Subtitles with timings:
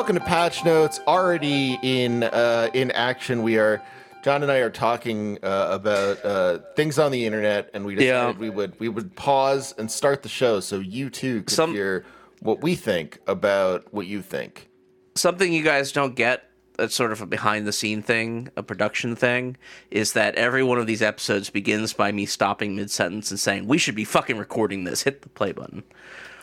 [0.00, 0.98] Welcome to Patch Notes.
[1.06, 3.82] Already in uh, in action, we are.
[4.24, 8.36] John and I are talking uh, about uh, things on the internet, and we decided
[8.36, 8.40] Yeah.
[8.40, 12.06] we would we would pause and start the show so you too could Some- hear
[12.40, 14.70] what we think about what you think.
[15.16, 19.14] something you guys don't get that's sort of a behind the scene thing a production
[19.14, 19.58] thing
[19.90, 23.66] is that every one of these episodes begins by me stopping mid sentence and saying
[23.66, 25.82] we should be fucking recording this hit the play button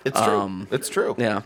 [0.06, 0.68] It's true.
[0.70, 1.12] it's true.
[1.14, 1.42] Um, yeah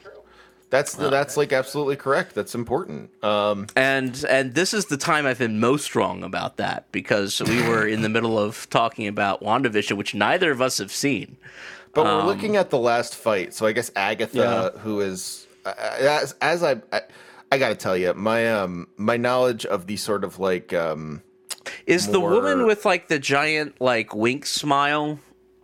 [0.71, 2.33] That's the, that's like absolutely correct.
[2.33, 3.11] That's important.
[3.23, 7.61] Um, and and this is the time I've been most wrong about that because we
[7.67, 11.35] were in the middle of talking about WandaVision, which neither of us have seen.
[11.93, 16.35] But we're looking at the last fight, so I guess Agatha, who is uh, as
[16.41, 17.01] as I, I
[17.51, 21.21] I got to tell you, my um my knowledge of the sort of like um
[21.85, 25.19] Is the woman with like the giant like wink smile?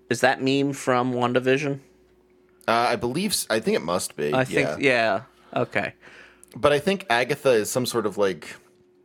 [0.10, 1.80] Is that meme from WandaVision?
[2.68, 4.34] Uh, I believe I think it must be.
[4.34, 5.22] I think yeah.
[5.54, 5.62] yeah.
[5.62, 5.94] Okay.
[6.56, 8.56] But I think Agatha is some sort of like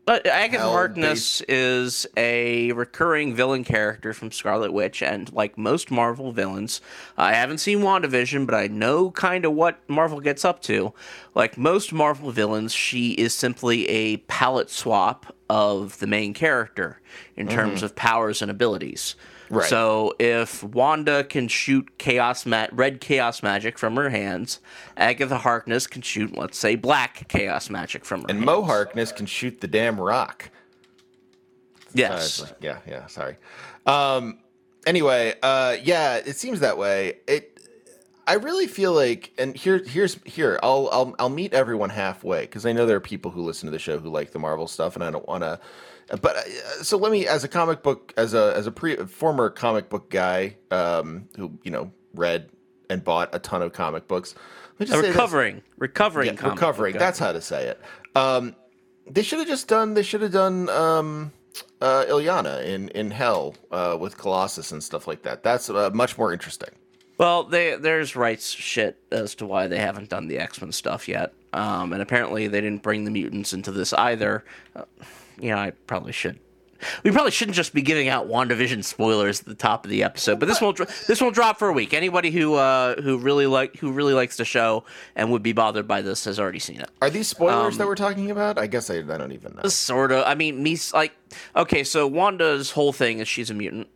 [0.05, 6.33] But Agatha Harkness is a recurring villain character from Scarlet Witch, and like most Marvel
[6.33, 6.81] villains,
[7.17, 10.93] I haven't seen WandaVision, but I know kind of what Marvel gets up to.
[11.35, 17.01] Like most Marvel villains, she is simply a palette swap of the main character
[17.37, 19.15] in terms of powers and abilities.
[19.53, 19.69] Right.
[19.69, 24.61] So if Wanda can shoot chaos ma- red chaos magic from her hands,
[24.97, 28.47] Agatha Harkness can shoot, let's say, black chaos magic from her and hands.
[28.47, 30.51] Mo Harkness can shoot the damn rock.
[30.55, 30.59] Uh,
[31.95, 32.41] Yes.
[32.41, 33.37] like- yeah, yeah, sorry.
[33.85, 34.39] Um
[34.87, 37.19] anyway, uh yeah, it seems that way.
[37.27, 37.51] It
[38.27, 42.65] I really feel like and here here's here, I'll I'll I'll meet everyone halfway because
[42.65, 44.95] I know there are people who listen to the show who like the Marvel stuff
[44.95, 45.61] and I don't want to
[46.21, 49.49] but uh, so let me as a comic book as a as a pre former
[49.51, 52.51] comic book guy um who, you know, read
[52.91, 54.35] and bought a ton of comic books.
[54.79, 55.15] Let me just say this.
[55.17, 56.97] recovering, recovering, Yeah, comic recovering.
[56.99, 57.81] That's how to say it.
[58.15, 58.55] Um,
[59.11, 59.95] they should have just done.
[59.95, 61.33] They should have done um,
[61.81, 65.43] uh, Illyana in in Hell uh, with Colossus and stuff like that.
[65.43, 66.71] That's uh, much more interesting.
[67.19, 67.45] well.
[67.45, 71.33] They, there's rights shit as to why they haven't done the X Men stuff yet,
[71.53, 74.45] um, and apparently they didn't bring the mutants into this either.
[74.77, 74.85] Uh,
[75.39, 76.39] yeah, I probably should.
[77.05, 80.41] We probably shouldn't just be giving out WandaVision spoilers at the top of the episode,
[80.41, 81.95] but this will dro- this will drop for a week.
[81.95, 84.83] Anybody who uh, who really like who really likes the show
[85.15, 86.91] and would be bothered by this has already seen it.
[87.01, 88.59] Are these spoilers Um, that we're talking about?
[88.59, 89.69] I guess I, I don't even know.
[89.69, 90.25] Sort of.
[90.27, 91.13] I mean, me like
[91.55, 91.85] okay.
[91.85, 93.87] So Wanda's whole thing is she's a mutant.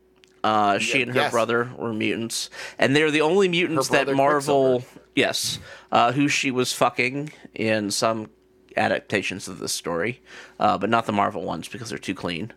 [0.44, 1.32] Uh, she and her yes.
[1.32, 4.84] brother were mutants, and they're the only mutants that Marvel,
[5.16, 5.58] yes,
[5.90, 8.30] uh, who she was fucking in some
[8.76, 10.22] adaptations of this story,
[10.58, 12.52] uh, but not the Marvel ones because they're too clean.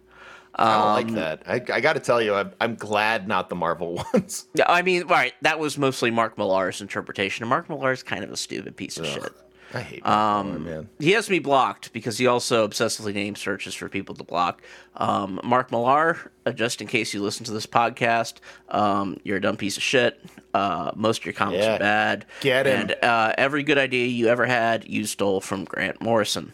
[0.56, 1.72] I don't um, like that.
[1.72, 4.48] I, I got to tell you, I'm, I'm glad not the Marvel ones.
[4.56, 5.34] Yeah, I mean, right?
[5.42, 8.98] That was mostly Mark Millar's interpretation, and Mark Millar is kind of a stupid piece
[8.98, 9.32] of shit.
[9.74, 10.90] I hate um, man.
[10.98, 14.64] He has me blocked because he also obsessively name searches for people to block.
[14.96, 18.36] Um, Mark Millar, uh, just in case you listen to this podcast,
[18.70, 20.20] um, you're a dumb piece of shit.
[20.54, 21.76] Uh, most of your comics Yeah.
[21.76, 22.26] are bad.
[22.42, 22.80] Get him.
[22.82, 26.54] And uh, every good idea you ever had, you stole from Grant Morrison.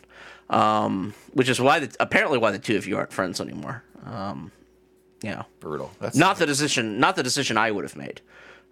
[0.49, 3.83] Um, which is why the, apparently why the two of you aren't friends anymore.
[4.05, 4.51] Um,
[5.23, 5.91] yeah, Brutal.
[5.99, 8.21] That's not the decision, not the decision I would have made.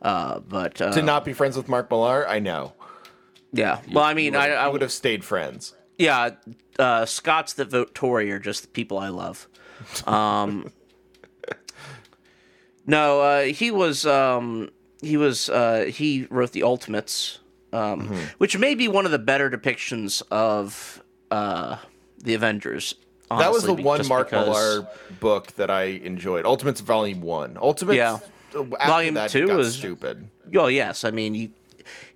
[0.01, 2.27] Uh, but uh, to not be friends with Mark Millar.
[2.27, 2.73] I know.
[3.53, 5.73] yeah, well, I mean, I, I I would have stayed friends.
[5.97, 6.31] yeah,
[6.77, 9.47] uh, Scots that vote Tory are just the people I love.
[10.05, 10.71] Um,
[12.85, 14.69] no, uh, he was um,
[15.03, 17.39] he was uh, he wrote the Ultimates,
[17.71, 18.15] um, Mm-hmm.
[18.37, 21.77] which may be one of the better depictions of uh,
[22.23, 22.95] the Avengers.
[23.29, 24.87] That was the honestly, one Mark because- Millar
[25.19, 26.45] book that I enjoyed.
[26.45, 27.57] Ultimates Volume One.
[27.57, 27.97] Ultimates.
[27.97, 28.19] Yeah.
[28.49, 30.29] After Volume that, two was- stupid.
[30.55, 31.49] Oh yes, I mean you.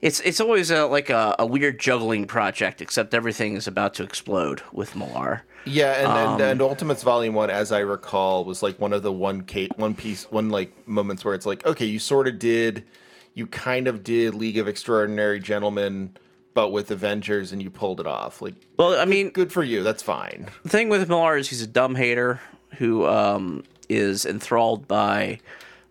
[0.02, 4.04] It's it's always a, like a, a weird juggling project, except everything is about to
[4.04, 5.44] explode with Millar.
[5.66, 9.01] Yeah, and, Um, and and Ultimates Volume One, as I recall, was like one of
[9.04, 12.38] the one Kate one piece one like moments where it's like, okay, you sort of
[12.39, 12.83] did,
[13.33, 16.16] you kind of did League of Extraordinary Gentlemen,
[16.54, 18.42] but with Avengers, and you pulled it off.
[18.42, 19.81] Like, Well, I mean, good for you.
[19.83, 20.48] That's fine.
[20.63, 22.39] the thing with Millar is he's a dumb hater
[22.77, 25.39] who um, is enthralled by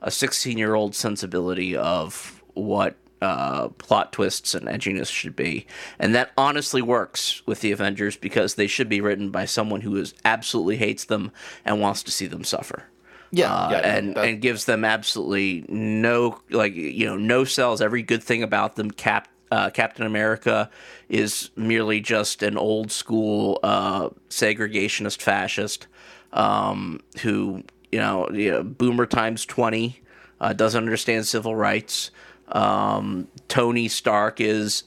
[0.01, 5.67] a 16 year old sensibility of what uh, plot twists and edginess should be.
[5.99, 9.97] And that honestly works with the Avengers because they should be written by someone who
[9.97, 11.33] is absolutely hates them
[11.65, 12.85] and wants to see them suffer.
[13.33, 17.81] Yeah, Uh, yeah, and that- and gives them absolutely no like you know no sells
[17.81, 18.91] every good thing about them.
[18.91, 20.71] Cap uh, Captain America
[21.09, 25.87] is merely just an old school uh, segregationist fascist
[26.33, 27.63] um, who
[27.93, 30.01] you know, you know boomer times twenty
[30.41, 32.11] uh, doesn't understand civil rights.
[32.49, 34.85] Um, Tony Stark is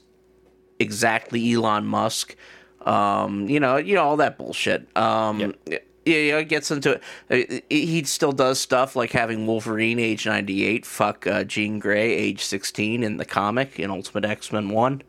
[0.78, 2.36] exactly Elon Musk.
[2.82, 4.94] Um, you know, you know all that bullshit.
[4.96, 5.56] Um, Yep.
[6.06, 6.98] yeah, yeah, it gets into
[7.30, 7.60] it.
[7.60, 12.42] Uh, He still does stuff like having Wolverine age 98 fuck uh, Jean Grey age
[12.42, 15.02] 16 in the comic in Ultimate X Men 1.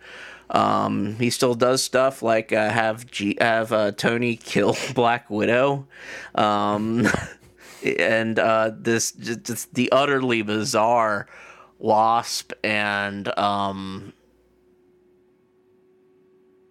[0.50, 5.88] Um, he still does stuff like uh, have G- have uh, Tony kill Black Widow.
[6.36, 7.08] Um,
[8.00, 11.28] and uh, this just, just the utterly bizarre
[11.82, 14.14] Wasp and um,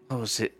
[0.09, 0.57] what was it?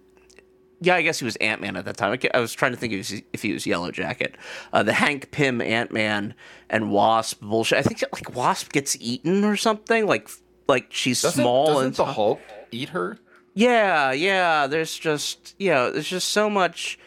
[0.83, 2.19] Yeah, I guess he was Ant Man at that time.
[2.33, 4.35] I was trying to think if he was, if he was Yellow Jacket.
[4.73, 6.35] Uh, the Hank Pym Ant Man
[6.71, 7.79] and Wasp bullshit.
[7.79, 10.07] I think like Wasp gets eaten or something.
[10.07, 10.29] Like
[10.69, 12.41] like she's Doesn't, small doesn't and the Hulk
[12.73, 13.19] eat her?
[13.55, 14.67] yeah, yeah.
[14.67, 16.99] There's just you know, there's just so much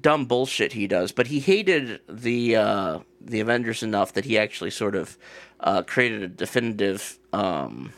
[0.00, 1.10] dumb bullshit he does.
[1.10, 5.16] But he hated the uh, the Avengers enough that he actually sort of
[5.60, 7.92] uh, created a definitive um,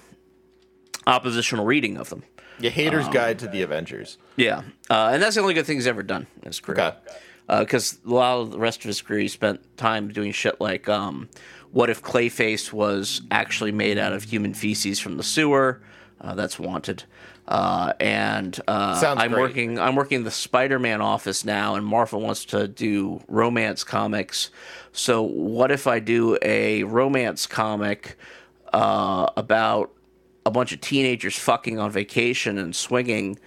[1.06, 2.22] oppositional reading of them.
[2.58, 4.18] Yeah, Hater's Um, Guide to the Avengers.
[4.36, 6.80] Yeah, uh, and that's the only good thing he's ever done in his career.
[6.80, 6.96] Okay.
[7.48, 10.88] Because a lot of the rest of his career, he spent time doing shit like,
[10.88, 11.28] um,
[11.72, 15.82] what if Clayface was actually made out of human feces from the sewer?
[16.20, 17.04] Uh, that's wanted.
[17.48, 19.40] Uh, and uh, I'm great.
[19.40, 19.78] working.
[19.78, 24.50] I'm working in the Spider-Man office now, and Marvel wants to do romance comics.
[24.92, 28.16] So what if I do a romance comic
[28.72, 29.92] uh, about
[30.46, 33.38] a bunch of teenagers fucking on vacation and swinging?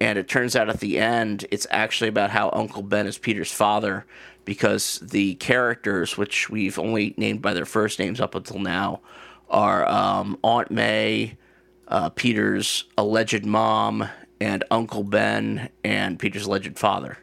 [0.00, 3.52] and it turns out at the end it's actually about how uncle ben is peter's
[3.52, 4.04] father
[4.44, 9.00] because the characters which we've only named by their first names up until now
[9.50, 11.36] are um, aunt may
[11.88, 14.08] uh, peter's alleged mom
[14.40, 17.18] and uncle ben and peter's alleged father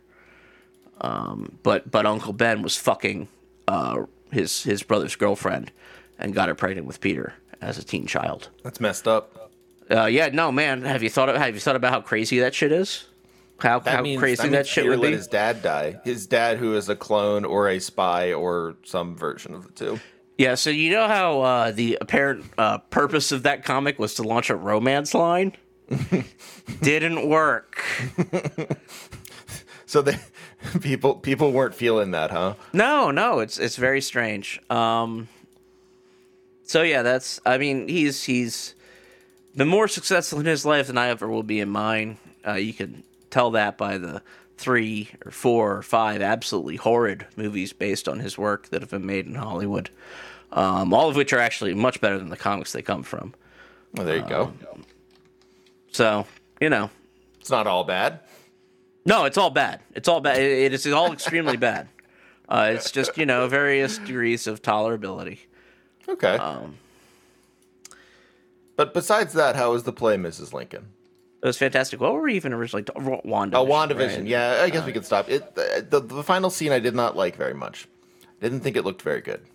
[1.02, 3.28] um, but but uncle ben was fucking
[3.68, 5.72] uh, his his brother's girlfriend
[6.20, 9.52] and got her pregnant with peter as a teen child That's messed up.
[9.90, 10.82] uh, yeah, no, man.
[10.84, 13.06] Have you thought of have you thought about how crazy that shit is?
[13.60, 15.16] How That how means, crazy that, that, shit Peter would let be?
[15.16, 16.02] his dad die.
[16.04, 20.00] His dad, who is a clone or a spy or some version of the two.
[20.38, 20.56] Yeah.
[20.56, 24.50] So you know how uh, the apparent uh, purpose of that comic was to launch
[24.50, 25.54] a romance line.
[26.82, 27.84] Didn't work.
[29.86, 30.18] So they
[30.82, 32.56] people people weren't feeling that, huh?
[32.74, 33.40] No, no.
[33.40, 34.60] It's it's very strange.
[34.70, 35.30] Um.
[36.64, 37.40] So yeah, that's.
[37.46, 38.76] I mean, he's he's
[39.56, 42.18] been more successful in his life than I ever will be in mine.
[42.46, 44.22] Uh, you can tell that by the
[44.58, 49.06] three or four or five absolutely horrid movies based on his work that have been
[49.06, 49.90] made in Hollywood.
[50.52, 53.34] Um, all of which are actually much better than the comics they come from.
[53.94, 54.54] Well, there you go.
[55.92, 56.26] So
[56.62, 56.90] you know,
[57.40, 58.22] It's not all bad.
[59.06, 59.82] no, it's all bad.
[59.94, 60.38] It's all bad.
[60.40, 61.88] It, it is all extremely bad.
[62.48, 65.40] Uh, it's just you know various degrees of tolerability.
[66.08, 66.36] Okay.
[66.38, 66.78] Um,
[68.76, 70.54] but besides that, how was the play, Mrs.
[70.54, 70.88] Lincoln?
[71.46, 72.02] It was fantastic.
[72.02, 72.86] What were we even originally?
[73.24, 73.58] Wanda.
[73.60, 74.28] Oh, WandaVision.
[74.28, 75.30] Yeah, I guess we could stop.
[75.30, 77.88] It the, the the final scene I did not like very much.
[78.42, 79.46] Didn't think it looked very good.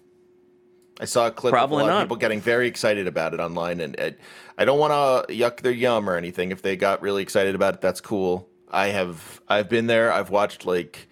[1.01, 2.03] I saw a clip Probably of a lot not.
[2.03, 4.21] of people getting very excited about it online, and it,
[4.57, 4.93] I don't want
[5.27, 6.53] to yuck their yum or anything.
[6.53, 8.49] If they got really excited about it, that's cool.
[8.71, 10.13] I have I've been there.
[10.13, 11.09] I've watched like,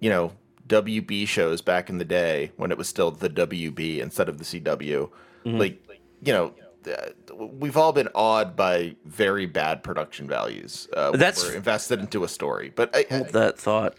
[0.00, 0.32] you know,
[0.66, 4.44] WB shows back in the day when it was still the WB instead of the
[4.44, 5.08] CW.
[5.44, 5.56] Mm-hmm.
[5.56, 5.80] Like,
[6.20, 6.52] you know.
[6.88, 10.88] Uh, We've all been awed by very bad production values.
[10.94, 13.96] Uh, That's- we're invested into a story, but I, I, that thought.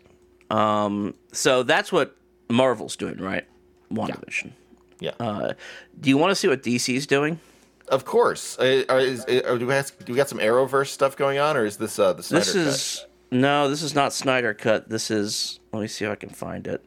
[0.49, 2.15] Um, so that's what
[2.49, 3.45] Marvel's doing, right?
[3.91, 4.51] WandaVision.
[4.99, 5.53] yeah, Uh,
[5.99, 7.39] do you want to see what DC's doing?
[7.87, 8.57] Of course.
[8.59, 11.55] Uh, are, is, uh, do, we have, do we got some Arrowverse stuff going on,
[11.57, 12.61] or is this uh, the Snyder This cut?
[12.67, 14.89] is no, this is not Snyder cut.
[14.89, 15.59] This is.
[15.71, 16.83] Let me see if I can find it.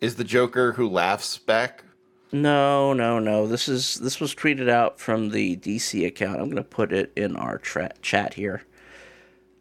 [0.00, 1.84] Is the Joker who laughs back?
[2.30, 3.46] No, no, no.
[3.46, 6.40] This is this was tweeted out from the DC account.
[6.40, 8.62] I'm gonna put it in our tra- chat here.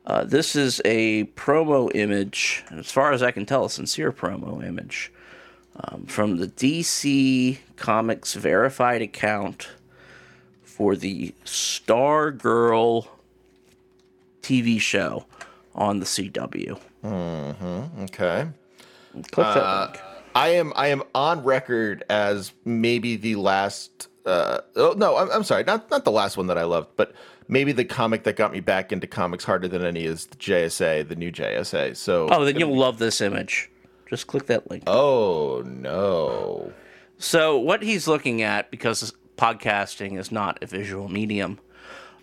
[0.06, 4.66] Uh, this is a promo image, as far as I can tell, a sincere promo
[4.66, 5.12] image
[5.76, 9.68] um, from the DC Comics verified account
[10.64, 13.08] for the Stargirl
[14.42, 15.26] TV show
[15.76, 16.80] on the CW.
[17.04, 18.04] Mhm.
[18.04, 18.48] Okay.
[19.14, 20.02] Click that Uh, link.
[20.38, 24.08] I am I am on record as maybe the last.
[24.26, 27.14] Uh, oh no, I'm, I'm sorry, not not the last one that I loved, but
[27.48, 31.08] maybe the comic that got me back into comics harder than any is the JSA,
[31.08, 31.96] the new JSA.
[31.96, 33.72] So Oh, then you'll love this image.
[34.06, 34.84] Just click that link.
[34.86, 36.72] oh no,
[37.18, 41.60] So what he's looking at, because podcasting is not a visual medium,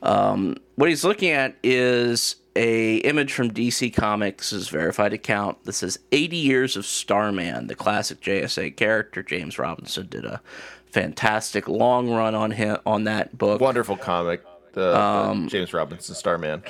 [0.03, 5.99] um, what he's looking at is a image from DC Comics' verified account that says
[6.13, 9.23] 80 years of Starman, the classic JSA character.
[9.23, 10.41] James Robinson did a
[10.87, 13.61] fantastic long run on him on that book.
[13.61, 14.43] Wonderful comic.
[14.73, 16.63] The, Um, the James Robinson Starman.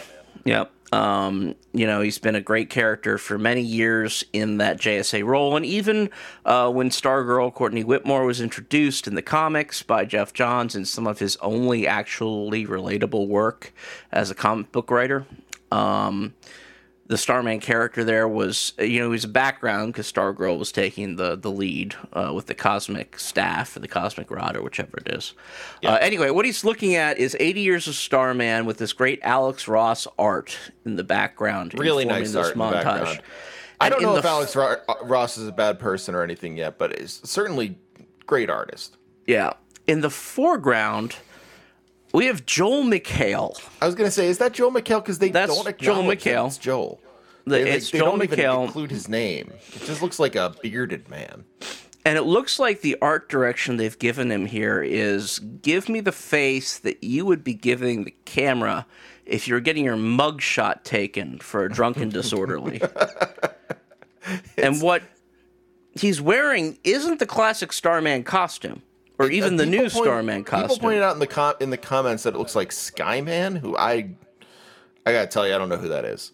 [0.44, 0.70] Yep.
[0.92, 5.56] Um, you know, he's been a great character for many years in that JSA role.
[5.56, 6.08] And even
[6.44, 11.06] uh, when Stargirl Courtney Whitmore was introduced in the comics by Geoff Johns in some
[11.06, 13.72] of his only actually relatable work
[14.12, 15.26] as a comic book writer,
[15.70, 16.34] um,
[17.06, 21.16] the Starman character there was, you know, he was a background because Stargirl was taking
[21.16, 25.08] the the lead uh, with the cosmic staff or the cosmic rod or whichever it
[25.14, 25.34] is.
[25.84, 29.68] Uh, anyway, what he's looking at is 80 years of Starman with this great Alex
[29.68, 31.78] Ross art in the background.
[31.78, 33.20] Really nice this art in the background.
[33.80, 36.98] I don't know if Alex Ro- Ross is a bad person or anything yet, but
[36.98, 37.76] is certainly
[38.26, 38.96] great artist.
[39.26, 39.52] Yeah.
[39.86, 41.16] In the foreground,
[42.14, 43.60] we have Joel McHale.
[43.82, 45.02] I was gonna say, is that Joel McHale?
[45.02, 46.46] Because they That's don't Joel McHale.
[46.46, 47.00] It's Joel.
[47.44, 49.52] The- They, it's they Joel don't even include his name.
[49.74, 51.44] It just looks like a bearded man.
[52.06, 56.12] And it looks like the art direction they've given him here is give me the
[56.12, 58.86] face that you would be giving the camera
[59.26, 62.80] if you're getting your mugshot taken for a drunken disorderly.
[64.58, 65.02] and what
[65.98, 68.82] he's wearing isn't the classic Starman costume
[69.18, 70.68] or even the Uh, People new point- Starman costume.
[70.68, 73.76] People pointed out in the com- in the comments that it looks like Skyman, who
[73.76, 74.10] I
[75.06, 76.32] I gotta tell you, I don't know who that is.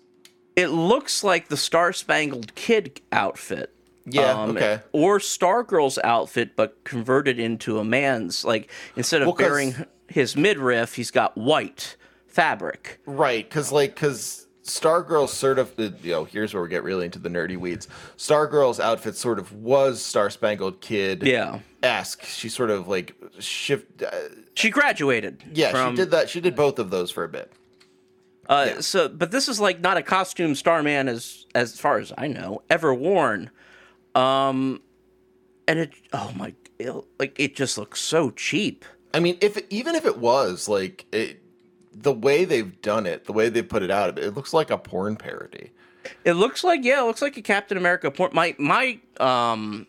[0.57, 3.75] it looks like the Star Spangled Kid outfit.
[4.07, 4.81] Yeah, okay.
[4.93, 8.45] Or Stargirl's outfit, but converted into a man's.
[8.45, 9.75] Like instead of Well, bearing
[10.09, 11.97] his midriff, he's got white
[12.27, 12.99] fabric.
[13.07, 17.05] Right, because like because Stargirl's sort of uh, you know here's where we get really
[17.05, 17.89] into the nerdy weeds.
[18.17, 21.61] Stargirl's outfit sort of was Star Spangled Kid Yeah.
[21.83, 22.25] esque.
[22.25, 24.03] She sort of like shift.
[24.03, 24.11] Uh,
[24.55, 25.43] She graduated.
[25.53, 26.29] yeah, from, she did that.
[26.31, 27.53] She did both of those for a bit.
[28.49, 28.81] Uh, yeah.
[28.81, 32.63] So, but this is like not a costume Starman, as as far as I know,
[32.69, 33.51] ever worn.
[34.15, 34.83] Um,
[35.69, 38.85] and it, oh my, it, like it just looks so cheap.
[39.15, 41.40] I mean, if even if it was like it,
[41.93, 44.79] the way they've done it, the way they put it out, it looks like a
[44.79, 45.71] porn parody.
[46.25, 48.33] It looks like yeah, it looks like a Captain America port.
[48.33, 49.87] My my um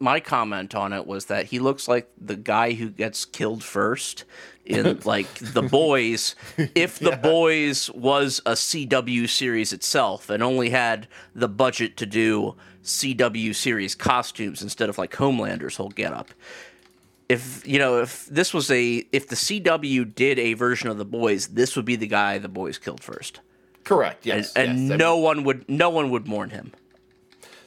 [0.00, 4.24] my comment on it was that he looks like the guy who gets killed first
[4.64, 6.34] in like the boys
[6.74, 12.54] if the boys was a CW series itself and only had the budget to do
[12.82, 16.30] CW series costumes instead of like Homelander's whole getup.
[17.28, 21.04] If you know, if this was a if the CW did a version of the
[21.04, 23.40] boys, this would be the guy the boys killed first.
[23.82, 24.24] Correct.
[24.26, 24.52] Yes.
[24.54, 24.76] and yes.
[24.76, 26.72] I mean, no one would no one would mourn him.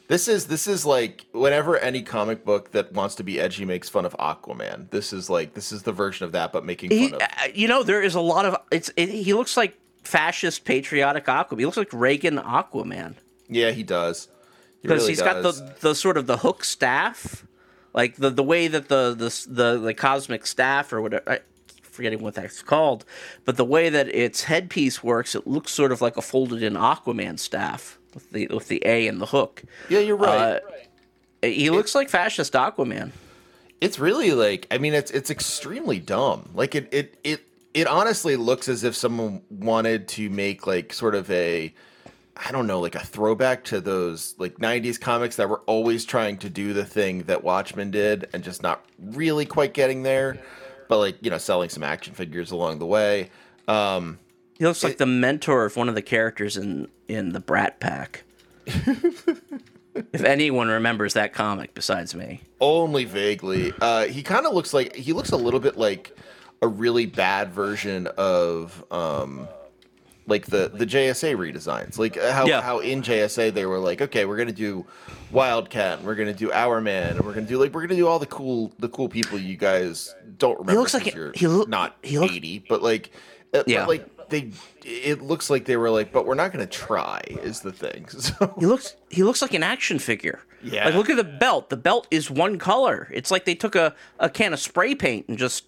[0.07, 3.89] This is this is like whenever any comic book that wants to be edgy makes
[3.89, 4.89] fun of Aquaman.
[4.89, 7.21] This is like this is the version of that, but making He, fun of.
[7.23, 8.89] uh, you know, there is a lot of it's.
[8.95, 11.59] It, he looks like fascist, patriotic Aquaman.
[11.59, 13.15] He looks like Reagan Aquaman
[13.49, 14.29] Yeah, he does.
[14.81, 15.59] He because really he's does.
[15.59, 17.45] got the the sort of the hook staff,
[17.93, 21.23] like the the way that the the the, the cosmic staff or whatever.
[21.29, 21.39] I,
[21.81, 23.05] Forgetting what that's called,
[23.43, 27.39] but the way that its headpiece works, it looks sort of like a folded-in Aquaman
[27.39, 29.63] staff with the with the A and the hook.
[29.89, 30.57] Yeah, you're right.
[31.41, 33.13] Uh, He looks like fascist Aquaman.
[33.81, 36.49] it's really like I mean it's it's extremely dumb.
[36.53, 37.41] Like it it it
[37.73, 41.73] it honestly looks as if someone wanted to make like sort of a
[42.45, 46.37] I don't know, like a throwback to those like 90s comics that were always trying
[46.39, 50.37] to do the thing that Watchmen did and just not really quite getting there,
[50.87, 53.29] but like, you know, selling some action figures along the way.
[53.67, 54.19] Um
[54.57, 58.23] He looks like the mentor of one of the characters in in the Brat Pack.
[58.67, 63.73] if anyone remembers that comic besides me, Only vaguely.
[63.81, 66.15] Uh, he kind of looks like he looks a little bit like
[66.61, 69.47] a really bad version of um,
[70.27, 71.97] like the the JSA redesigns.
[71.97, 72.61] Like uh, how Yeah.
[72.61, 74.85] how in JSA they were like, okay, we're gonna do
[75.31, 78.19] Wildcat, and we're gonna do Hourman, and we're gonna do like we're gonna do all
[78.19, 80.71] the cool the cool people you guys don't remember.
[80.73, 83.11] He looks like it- you're he look- not he look- eighty, but like
[83.53, 83.85] uh, but, Yeah.
[83.85, 84.51] like they.
[84.83, 87.21] It looks like they were like, but we're not gonna try.
[87.27, 88.07] Is the thing.
[88.19, 90.39] So he looks he looks like an action figure.
[90.63, 90.85] Yeah.
[90.85, 91.69] Like look at the belt.
[91.69, 93.07] The belt is one color.
[93.13, 95.65] It's like they took a, a can of spray paint and just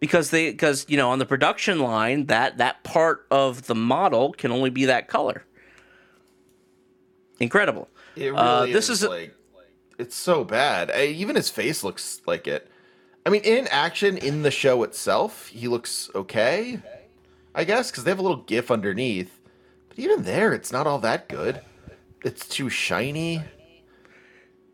[0.00, 4.32] because they because you know on the production line that that part of the model
[4.32, 5.44] can only be that color.
[7.40, 7.88] Incredible.
[8.14, 9.34] It really Uh, this is, is like
[9.98, 10.90] it's so bad.
[10.90, 12.70] I, even his face looks like it.
[13.24, 16.80] I mean, in action in the show itself, he looks okay.
[17.54, 19.40] I guess because they have a little GIF underneath,
[19.88, 21.62] but even there, it's not all that good.
[22.22, 23.42] It's too shiny.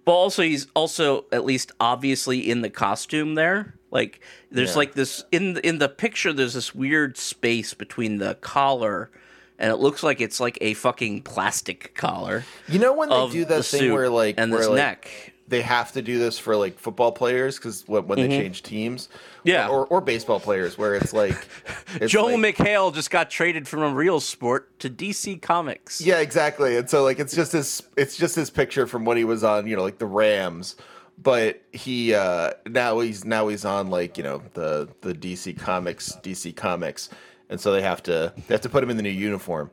[0.05, 3.77] But also, he's also at least obviously in the costume there.
[3.93, 4.21] Like,
[4.51, 4.77] there's Yeah.
[4.79, 6.33] like this in the, in the picture.
[6.33, 9.11] There's this weird space between the collar,
[9.59, 13.45] and it looks like it's like a fucking plastic collar You know when they do
[13.45, 15.33] that the thing where like and where, this like, neck.
[15.47, 19.09] they have to do this for like football players because when, when they change teams,
[19.09, 19.49] Mm-hmm.
[19.49, 19.69] Yeah.
[19.69, 21.37] or, or baseball players where it's like
[22.01, 26.01] it's Joel like- McHale just got traded from a real sport to DC Comics.
[26.01, 26.77] Yeah, exactly.
[26.79, 29.67] And so like it's just his it's just his picture from when he was on,
[29.67, 30.77] you know, like the Rams.
[31.19, 36.17] But he uh now he's now he's on like, you know, the the DC Comics
[36.23, 37.09] DC Comics.
[37.49, 39.71] And so they have to they have to put him in the new uniform.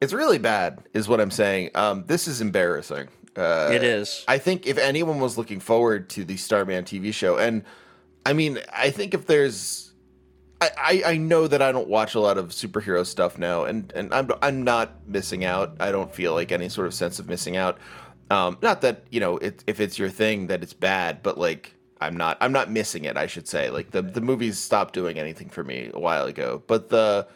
[0.00, 1.70] It's really bad, is what I'm saying.
[1.74, 3.08] Um this is embarrassing.
[3.36, 4.24] Uh It is.
[4.28, 7.64] I think if anyone was looking forward to the Starman TV show, and
[8.26, 9.92] I mean, I think if there's,
[10.60, 13.92] I, I, I know that I don't watch a lot of superhero stuff now, and,
[13.94, 15.76] and I'm I'm not missing out.
[15.80, 17.78] I don't feel like any sort of sense of missing out.
[18.34, 21.74] Um, not that you know, it, if it's your thing, that it's bad, but like
[22.00, 23.16] I'm not I'm not missing it.
[23.16, 26.62] I should say, like the the movies stopped doing anything for me a while ago,
[26.66, 27.28] but the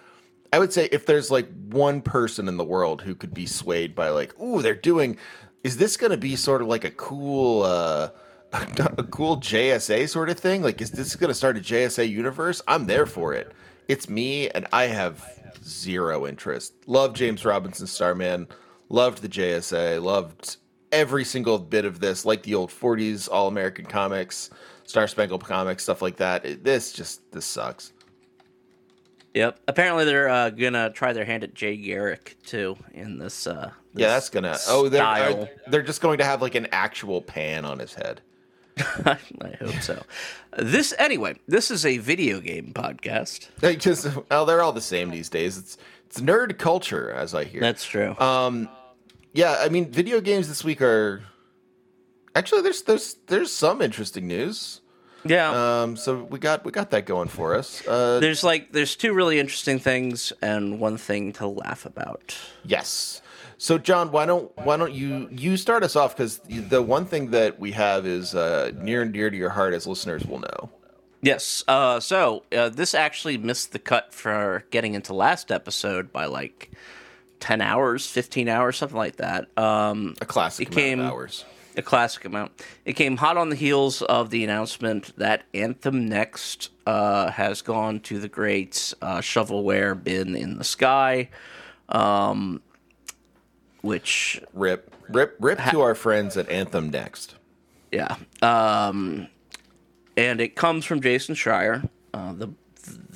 [0.52, 3.94] I would say if there's like one person in the world who could be swayed
[3.94, 5.18] by like, oh, they're doing,
[5.62, 8.08] is this going to be sort of like a cool, uh,
[8.52, 10.62] a cool JSA sort of thing?
[10.62, 12.62] Like, is this going to start a JSA universe?
[12.66, 13.52] I'm there for it.
[13.88, 15.24] It's me, and I have
[15.62, 16.74] zero interest.
[16.86, 18.48] Love James Robinson Starman.
[18.88, 20.02] Loved the JSA.
[20.02, 20.56] Loved
[20.92, 24.50] every single bit of this, like the old 40s All American comics,
[24.84, 26.44] Star Spangled comics, stuff like that.
[26.44, 27.92] It, this just this sucks.
[29.34, 29.60] Yep.
[29.68, 33.46] Apparently, they're uh, gonna try their hand at Jay Garrick too in this.
[33.46, 34.56] Uh, this Yeah, that's gonna.
[34.68, 38.22] Oh, they're are- they're just going to have like an actual pan on his head.
[39.04, 39.18] I
[39.60, 40.02] hope so.
[40.56, 41.36] This anyway.
[41.46, 43.48] This is a video game podcast.
[43.62, 45.58] Like, just well, they're all the same these days.
[45.58, 47.60] It's it's nerd culture, as I hear.
[47.60, 48.16] That's true.
[48.18, 48.68] Um,
[49.38, 51.22] yeah, I mean, video games this week are
[52.34, 54.80] actually there's there's there's some interesting news.
[55.24, 55.82] yeah.
[55.82, 57.86] Um, so we got we got that going for us.
[57.86, 62.36] Uh, there's like there's two really interesting things and one thing to laugh about.
[62.64, 63.22] Yes.
[63.58, 67.30] So John, why don't why don't you you start us off because the one thing
[67.30, 70.70] that we have is uh, near and dear to your heart, as listeners will know.
[71.22, 71.62] Yes.
[71.68, 76.72] Uh, so uh, this actually missed the cut for getting into last episode by like
[77.40, 79.48] ten hours, fifteen hours, something like that.
[79.58, 81.44] Um, A classic It amount came- of hours.
[81.76, 82.52] a classic amount.
[82.84, 88.00] It came hot on the heels of the announcement that Anthem Next uh, has gone
[88.00, 91.28] to the great uh, shovelware bin in the sky,
[91.88, 92.60] um,
[93.82, 97.36] which Rip, rip, rip to our friends at Anthem Next.
[97.92, 99.28] yeah, um,
[100.16, 102.48] and it comes from Jason Schreier, uh, the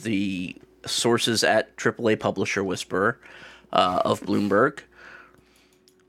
[0.04, 0.56] the
[0.86, 3.18] sources at AAA publisher Whisperer
[3.72, 4.80] uh, of Bloomberg.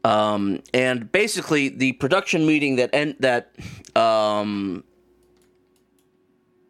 [0.04, 3.56] Um, and basically, the production meeting that en- that
[3.96, 4.84] um,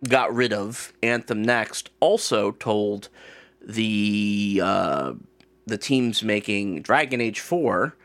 [0.08, 3.10] got rid of Anthem Next also told
[3.60, 5.14] the uh,
[5.66, 7.96] the teams making Dragon Age Four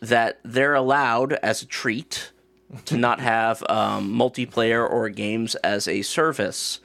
[0.00, 2.32] that they're allowed as a treat
[2.84, 6.80] to not have um, multiplayer or games as a service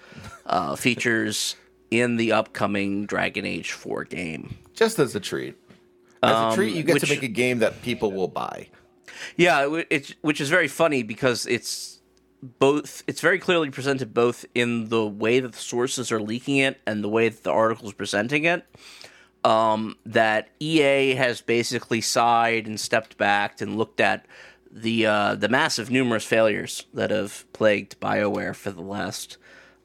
[0.46, 1.56] uh, features
[1.92, 4.58] in the upcoming Dragon Age 4 game.
[4.78, 5.58] Just as a treat.
[6.22, 8.70] As a treat, you get which- to make a game that people will buy.
[9.36, 12.00] Yeah, it's which is very funny because it's
[12.42, 13.04] both.
[13.08, 17.04] It's very clearly presented both in the way that the sources are leaking it and
[17.04, 18.64] the way that the article is presenting it.
[19.44, 24.28] Um, that EA has basically sighed and stepped back and looked at
[24.72, 29.38] the uh, the massive numerous failures that have plagued Bioware for the last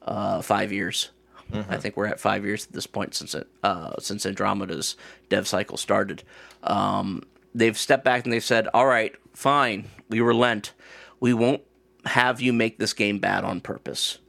[0.03, 1.09] uh, five years.
[1.53, 4.95] I think we're at five years at this point since it uh, since Andromeda's
[5.29, 6.23] dev cycle started.
[6.63, 10.73] Um, they've stepped back and they've said, "All right, fine, we relent.
[11.19, 11.61] We won't
[12.05, 14.19] have you make this game bad on purpose."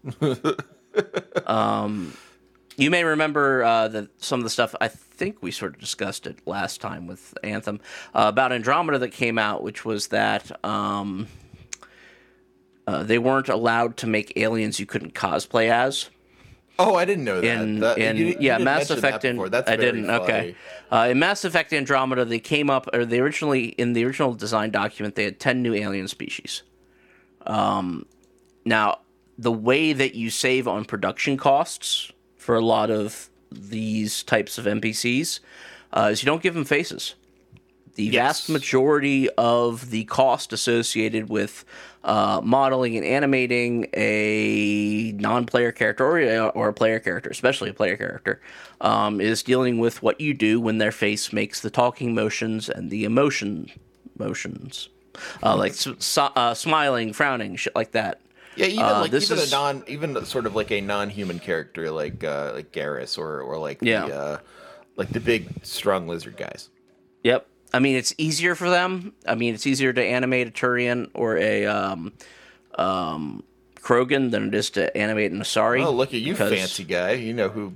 [1.47, 2.17] um,
[2.77, 6.27] you may remember uh, that some of the stuff I think we sort of discussed
[6.27, 7.81] it last time with Anthem
[8.15, 10.65] uh, about Andromeda that came out, which was that.
[10.65, 11.29] Um,
[12.87, 16.11] uh, they weren't allowed to make aliens you couldn't cosplay as.
[16.79, 17.63] Oh, I didn't know that.
[17.63, 19.25] In, That- in you- you yeah, Mass mention that Effect.
[19.25, 19.41] And.
[19.53, 20.07] That's I didn't.
[20.07, 20.23] funny.
[20.25, 20.57] Okay.
[20.91, 24.71] Uh, in Mass Effect Andromeda, they came up, or they originally in the original design
[24.71, 26.63] document, they had ten new alien species.
[27.47, 28.07] Um,
[28.65, 28.99] now
[29.39, 34.65] the way that you save on production costs for a lot of these types of
[34.65, 35.41] NPCs
[35.93, 37.15] uh, is you don't give them faces.
[37.97, 41.65] The vast majority of the cost associated with
[42.03, 47.75] uh, modeling and animating a non-player character or a, or a player character, especially a
[47.75, 48.41] player character,
[48.81, 52.91] um, is dealing with what you do when their face makes the talking motions and
[52.91, 53.71] the emotion
[54.19, 54.89] motions,
[55.43, 55.95] uh, like so,
[56.37, 58.21] uh, smiling, frowning, shit like that.
[58.57, 61.39] Yeah, even Uh, like this even is- a non, even sort of like a non-human
[61.39, 64.07] character like uh, like Garrus or or like Yeah.
[64.07, 64.39] the uh,
[64.97, 66.71] like the big strong lizard guys.
[67.25, 67.47] Yep.
[67.75, 69.15] I mean, it's easier for them.
[69.27, 72.13] I mean, it's easier to animate a Turian or a um,
[72.77, 73.43] um,
[73.81, 75.85] Krogan than it is to animate an Asari.
[75.85, 77.13] Oh, look at you, because- fancy guy.
[77.13, 77.73] You know who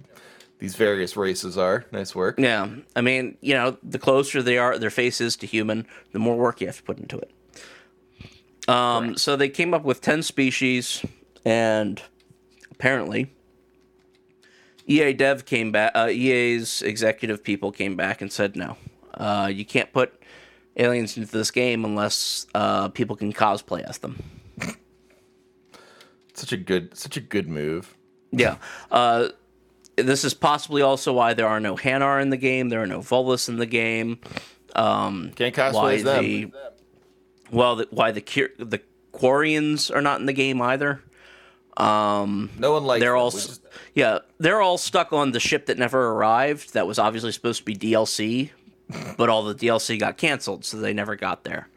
[0.60, 1.84] these various races are.
[1.90, 2.38] Nice work.
[2.38, 6.20] Yeah, I mean, you know, the closer they are, their face is to human, the
[6.20, 7.32] more work you have to put into it.
[8.68, 11.04] Um, so they came up with ten species,
[11.44, 12.00] and
[12.70, 13.32] apparently,
[14.86, 15.90] EA Dev came back.
[15.96, 18.76] Uh, EA's executive people came back and said, no,
[19.18, 20.14] uh, you can't put
[20.76, 24.22] aliens into this game unless uh, people can cosplay as them.
[26.34, 27.96] Such a good, such a good move.
[28.30, 28.56] Yeah.
[28.90, 29.28] Uh,
[29.96, 32.68] this is possibly also why there are no Hanar in the game.
[32.68, 34.20] There are no Volus in the game.
[34.76, 36.24] Um, Can't cosplay as them.
[36.24, 36.52] the
[37.50, 38.20] well, the, why the
[38.58, 38.80] the
[39.12, 41.02] Quarians are not in the game either.
[42.58, 43.00] No one likes.
[43.00, 43.18] They're them.
[43.18, 43.62] all just-
[43.94, 46.74] yeah, they're all stuck on the ship that never arrived.
[46.74, 48.50] That was obviously supposed to be DLC,
[49.16, 51.68] but all the DLC got canceled, so they never got there.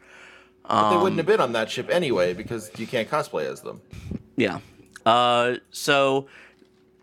[0.66, 3.60] but they um, wouldn't have been on that ship anyway because you can't cosplay as
[3.62, 3.80] them.
[4.36, 4.60] Yeah.
[5.04, 6.26] Uh, so,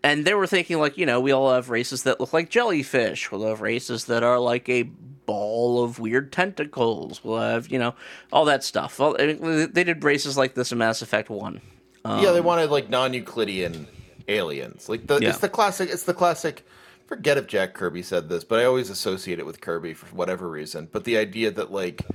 [0.02, 3.30] and they were thinking like, you know, we all have races that look like jellyfish.
[3.30, 7.22] We'll have races that are like a ball of weird tentacles.
[7.22, 7.94] We'll have, you know,
[8.32, 8.98] all that stuff.
[8.98, 11.60] Well, I mean, they did races like this in Mass Effect One.
[12.04, 13.86] yeah, they wanted like non-Euclidean
[14.26, 14.88] aliens.
[14.88, 15.28] Like the Um, Yeah.
[15.30, 15.90] it's the classic.
[15.90, 16.66] It's the classic.
[17.10, 20.48] Forget if Jack Kirby said this, but I always associate it with Kirby for whatever
[20.48, 20.88] reason.
[20.92, 22.06] But the idea that like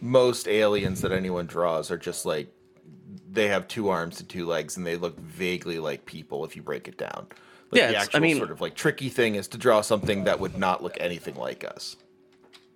[0.00, 2.52] most aliens that anyone draws are just like
[3.28, 6.62] they have two arms and two legs and they look vaguely like people if you
[6.62, 7.26] break it down.
[7.72, 9.80] Like Yeah, the it's- I actual mean- sort of like tricky thing is to draw
[9.80, 11.96] something that would not look anything like us.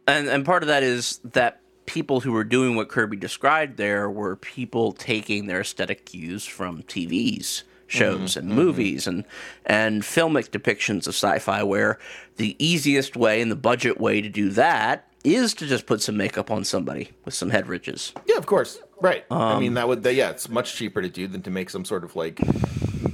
[0.08, 4.10] And and part of that is that people who were doing what Kirby described there
[4.10, 9.24] were people taking their aesthetic cues from TVs, shows, and movies, and
[9.66, 11.62] and filmic depictions of sci-fi.
[11.62, 11.98] Where
[12.36, 16.16] the easiest way and the budget way to do that is to just put some
[16.16, 18.12] makeup on somebody with some head ridges.
[18.24, 18.80] Yeah, of course.
[19.02, 19.26] Right.
[19.30, 21.84] I Um, mean, that would, yeah, it's much cheaper to do than to make some
[21.84, 22.40] sort of like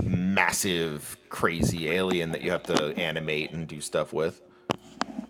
[0.04, 4.40] massive, crazy alien that you have to animate and do stuff with.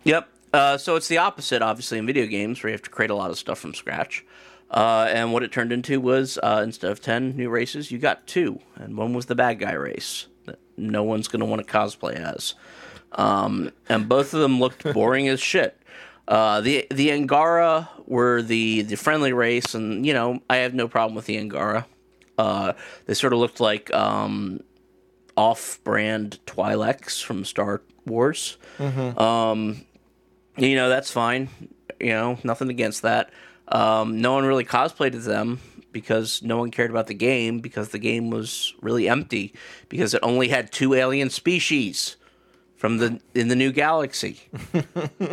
[0.05, 0.29] Yep.
[0.53, 3.15] Uh, so it's the opposite, obviously, in video games where you have to create a
[3.15, 4.25] lot of stuff from scratch.
[4.71, 8.27] Uh, and what it turned into was uh, instead of 10 new races, you got
[8.27, 8.61] two.
[8.75, 12.15] And one was the bad guy race that no one's going to want to cosplay
[12.15, 12.55] as.
[13.13, 15.81] Um, and both of them looked boring as shit.
[16.29, 20.89] Uh, the the Angara were the, the friendly race, and you know I have no
[20.89, 21.87] problem with the Angara.
[22.37, 22.73] Uh,
[23.07, 24.61] they sort of looked like um,
[25.37, 28.57] off-brand Twi'leks from Star Wars.
[29.17, 29.87] Um,
[30.57, 31.49] you know that's fine.
[32.01, 33.31] You know nothing against that.
[33.69, 35.61] Um, no one really cosplayed as them
[35.93, 39.55] because no one cared about the game because the game was really empty
[39.89, 42.17] because it only had two alien species
[42.77, 44.41] from the in the new galaxy.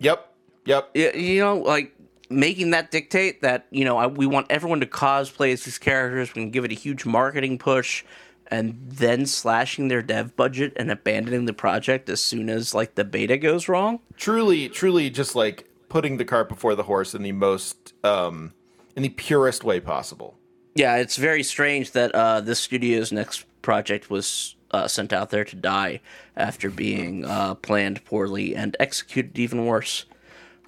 [0.00, 0.32] Yep.
[0.64, 0.90] Yep.
[0.94, 1.94] Y- you know, like
[2.30, 6.34] making that dictate that you know I, we want everyone to cosplay as these characters.
[6.34, 8.04] We can give it a huge marketing push,
[8.48, 13.04] and then slashing their dev budget and abandoning the project as soon as like the
[13.04, 14.00] beta goes wrong.
[14.16, 18.52] Truly, truly just like putting the cart before the horse in the most, um,
[18.96, 20.36] in the purest way possible.
[20.74, 25.44] Yeah, it's very strange that uh, this studio's next project was uh, sent out there
[25.44, 26.00] to die
[26.36, 30.04] after being uh, planned poorly and executed even worse.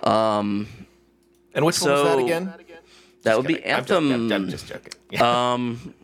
[0.02, 0.66] Um,
[1.54, 2.52] And which one was that again?
[3.22, 4.10] That would be I'm, Anthem.
[4.12, 4.92] I'm, I'm just joking.
[5.10, 5.52] Yeah.
[5.54, 5.94] Um.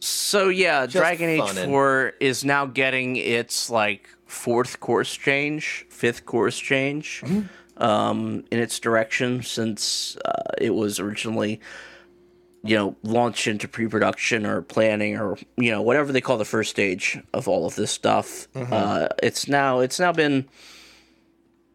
[0.00, 5.86] So yeah, Dragon Age fun and- Four is now getting its like fourth course change,
[5.90, 7.82] fifth course change, Mm-hmm.
[7.82, 11.60] um, in its direction since uh, it was originally,
[12.64, 16.70] you know, launched into pre-production or planning or you know whatever they call the first
[16.70, 18.48] stage of all of this stuff.
[18.54, 18.72] Mm-hmm.
[18.72, 20.48] Uh, it's now it's now been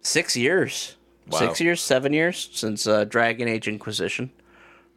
[0.01, 0.95] six years,
[1.29, 1.39] Wow.
[1.39, 4.31] six years, seven years since uh, Dragon Age Inquisition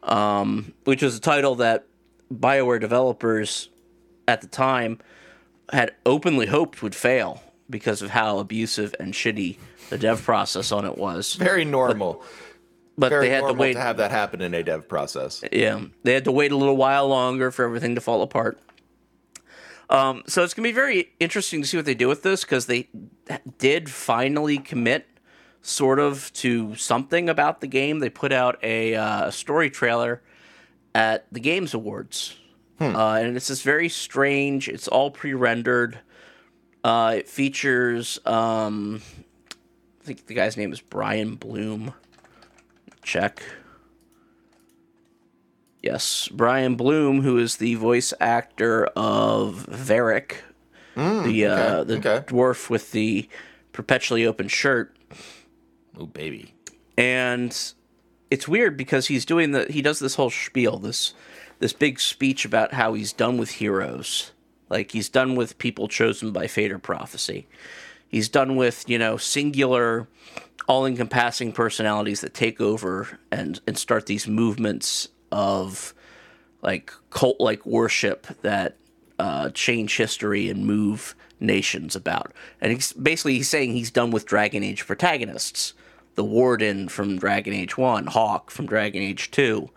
[0.03, 1.85] um, which was a title that
[2.33, 3.69] BioWare developers
[4.27, 4.97] at the time
[5.71, 9.57] had openly hoped would fail because of how abusive and shitty
[9.89, 11.33] the dev process on it was.
[11.35, 12.23] Very normal.
[12.97, 13.73] But Very they had to wait.
[13.73, 15.43] to have that happen in a dev process.
[15.51, 18.59] Yeah, they had to wait a little while longer for everything to fall apart.
[19.89, 22.67] Um, so it's gonna be very interesting to see what they do with this because
[22.67, 22.89] they
[23.57, 25.07] did finally commit
[25.61, 27.99] sort of to something about the game.
[27.99, 30.21] They put out a uh, story trailer
[30.95, 32.37] at the Games Awards,
[32.79, 34.69] uh, and it's this very strange.
[34.69, 35.99] It's all pre-rendered.
[36.83, 39.01] Uh, it features, um,
[40.01, 41.93] I think the guy's name is Brian Bloom.
[43.03, 43.41] Check.
[45.81, 50.35] Yes, Brian Bloom, who is the voice actor of Varric,
[50.95, 52.25] the uh, okay, the okay.
[52.27, 53.27] dwarf with the
[53.71, 54.95] perpetually open shirt.
[55.97, 56.53] Oh baby.
[56.97, 57.73] and
[58.29, 61.13] it's weird because he's doing the he does this whole spiel this
[61.59, 64.31] this big speech about how he's done with heroes
[64.71, 67.47] like he's done with people chosen by fate or prophecy
[68.07, 70.07] he's done with you know singular
[70.67, 75.93] all-encompassing personalities that take over and and start these movements of
[76.61, 78.77] like cult like worship that
[79.19, 82.33] uh, change history and move nations about.
[82.59, 85.73] And he's basically he's saying he's done with Dragon Age protagonists.
[86.15, 89.69] The Warden from Dragon Age 1, Hawke from Dragon Age 2,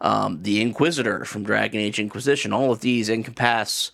[0.00, 2.52] um, the Inquisitor from Dragon Age Inquisition.
[2.52, 3.90] All of these encompass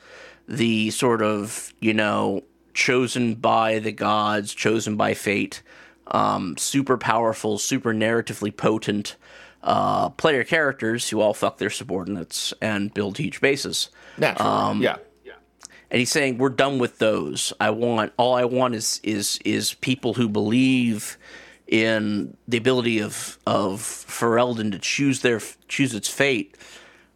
[0.48, 2.42] the sort of, you know,
[2.74, 5.62] chosen by the gods, chosen by fate,
[6.08, 9.16] um, super powerful, super narratively potent
[9.62, 13.90] uh, player characters who all fuck their subordinates and build huge bases.
[14.16, 14.50] Naturally.
[14.50, 14.96] Um, yeah.
[15.90, 17.52] And he's saying we're done with those.
[17.60, 21.16] I want all I want is is is people who believe
[21.68, 26.56] in the ability of of Ferelden to choose their choose its fate,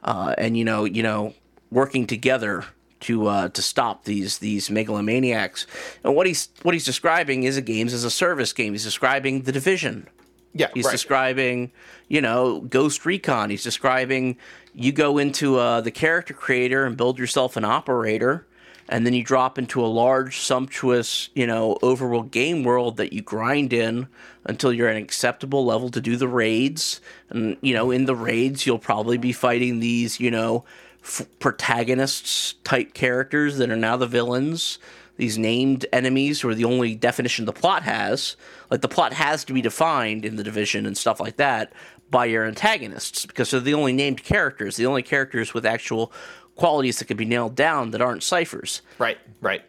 [0.05, 1.35] uh, and you know you know
[1.71, 2.65] working together
[3.01, 5.67] to uh, to stop these these megalomaniacs.
[6.05, 8.73] And what he's what he's describing is a games as a service game.
[8.73, 10.09] He's describing the division.
[10.53, 10.69] Yeah.
[10.75, 10.93] He's right.
[10.93, 11.71] describing,
[12.09, 13.51] you know, Ghost Recon.
[13.51, 14.37] He's describing
[14.75, 18.47] you go into uh, the character creator and build yourself an operator,
[18.89, 23.23] and then you drop into a large, sumptuous, you know, overworld game world that you
[23.23, 24.09] grind in
[24.45, 27.01] until you're at an acceptable level to do the raids.
[27.31, 30.65] And you know, in the raids, you'll probably be fighting these, you know,
[31.03, 34.79] f- protagonists type characters that are now the villains
[35.21, 38.37] these named enemies who are the only definition the plot has.
[38.71, 41.73] Like the plot has to be defined in the division and stuff like that
[42.11, 46.11] by your antagonists because they're the only named characters, the only characters with actual
[46.57, 48.83] qualities that can be nailed down that aren't ciphers.
[48.99, 49.19] Right.
[49.41, 49.63] Right.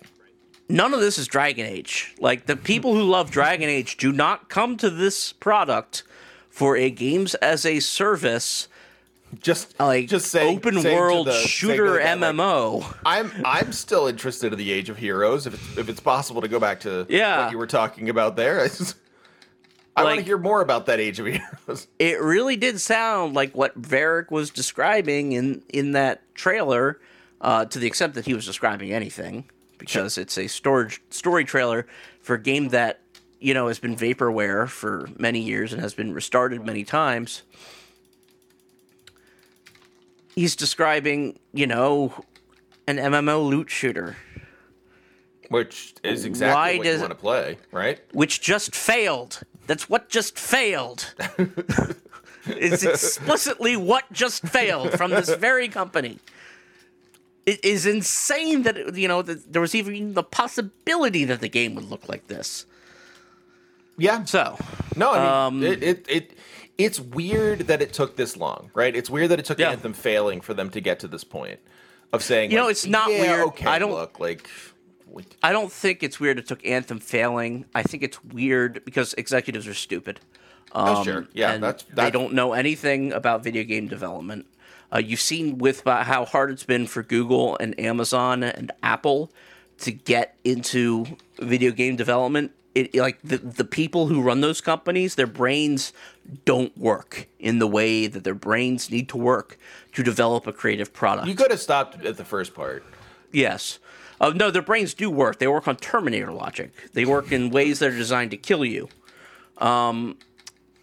[0.68, 2.16] None of this is Dragon Age.
[2.20, 6.04] Like the people who love Dragon Age do not come to this product
[6.50, 8.70] for a games as a service
[9.40, 12.96] Just like just saying open saying world the- shooter guy, like, MMO.
[13.06, 15.48] I'm I'm still interested in the Age of Heroes.
[15.48, 17.44] If it's, if it's possible to go back to Yeah.
[17.46, 18.96] what you were talking about there, I, just,
[19.96, 21.88] I want to hear more about that Age of Heroes.
[22.00, 27.00] it really did sound like what Varric was describing in in that trailer,
[27.40, 29.46] uh, to the extent that he was describing anything,
[29.78, 31.88] because it's a storage story trailer
[32.22, 33.00] for a game that
[33.40, 37.44] you know has been vaporware for many years and has been restarted many times.
[40.42, 42.14] He's describing, you know,
[42.88, 44.16] an MMO loot shooter,
[45.50, 48.00] Which is exactly Why what you does want to play, right?
[48.12, 49.42] which just failed.
[49.68, 51.14] That's what just failed.
[52.48, 56.18] it's explicitly what just failed from this very company.
[57.46, 61.50] It is insane that it- you know that there was even the possibility that the
[61.50, 62.66] game would look like this.
[63.96, 64.24] Yeah.
[64.24, 64.58] So
[64.96, 66.32] No, I mean Um, it, it it
[66.86, 68.96] it's weird that it took this long, right?
[68.96, 69.72] It's weird that it took Yeah.
[69.72, 71.60] Anthem failing for them to get to this point
[72.14, 73.48] of saying, You know, it's not yeah, weird.
[73.48, 74.50] Okay, I don't- look like.
[75.44, 77.66] I don't think it's weird it took Anthem failing.
[77.76, 80.22] I think it's weird because executives are stupid.
[80.74, 81.28] Oh, sure.
[81.34, 84.46] Yeah, Um, and that's, they don't know anything about video game development.
[84.94, 89.34] Uh, you've seen with uh, how hard it's been for Google and Amazon and Apple
[89.80, 91.06] to get into
[91.40, 92.52] video game development.
[92.74, 95.92] It like the the people who run those companies, their brains
[96.46, 99.58] don't work in the way that their brains need to work
[99.94, 101.28] to develop a creative product.
[101.28, 102.84] You could have stopped at the first part.
[103.32, 103.80] Yes.
[104.22, 105.40] Uh, no, their brains do work.
[105.40, 106.72] They work on Terminator logic.
[106.94, 108.88] They work in ways that are designed to kill you.
[109.58, 110.18] Um,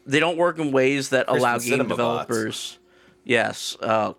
[0.04, 1.96] they don't work in ways that allow game Cinema bots.
[2.26, 2.78] developers.
[3.24, 3.76] Yes.
[3.80, 4.14] Uh,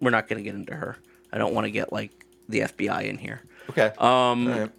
[0.00, 0.96] we're not going to get into her.
[1.32, 2.10] I don't want to get like
[2.48, 3.42] the FBI in here.
[3.70, 3.92] Okay.
[3.98, 4.70] Um,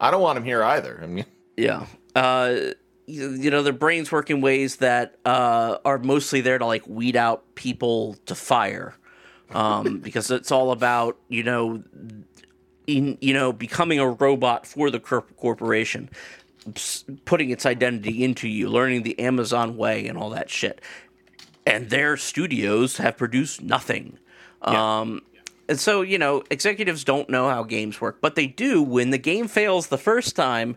[0.00, 1.00] I don't want him here either.
[1.02, 1.86] I mean, Yeah.
[2.14, 2.72] Uh,
[3.06, 6.86] you, you know, their brains work in ways that uh, are mostly there to like
[6.86, 8.94] weed out people to fire,
[9.50, 11.82] um, because it's all about you know,
[12.86, 16.08] in you know, becoming a robot for the corporation,
[17.24, 20.80] putting its identity into you, learning the Amazon way, and all that shit.
[21.66, 24.18] And their studios have produced nothing.
[24.62, 25.22] Um,
[25.70, 29.18] and so, you know, executives don't know how games work, but they do when the
[29.18, 30.76] game fails the first time,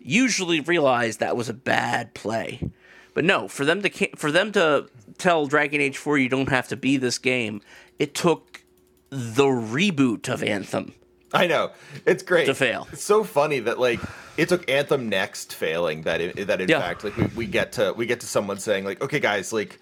[0.00, 2.70] usually realize that was a bad play.
[3.14, 6.68] But no, for them to for them to tell Dragon Age 4 you don't have
[6.68, 7.62] to be this game,
[7.98, 8.62] it took
[9.10, 10.92] the reboot of Anthem.
[11.32, 11.72] I know
[12.06, 12.86] it's great To fail.
[12.92, 14.00] It's so funny that like
[14.36, 16.80] it took Anthem next failing that it, that in Yeah.
[16.80, 19.80] fact like we, we get to we get to someone saying like okay guys like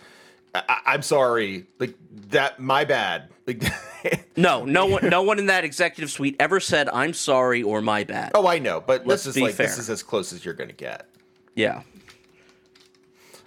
[0.54, 1.94] I, I- I'm sorry like
[2.30, 3.62] that my bad like
[4.36, 8.02] No, no one no one in that executive suite ever said I'm sorry or my
[8.04, 8.32] bad.
[8.34, 10.54] oh I know but Let's this is be like this is as close as you're
[10.54, 11.06] gonna get
[11.54, 11.82] Yeah.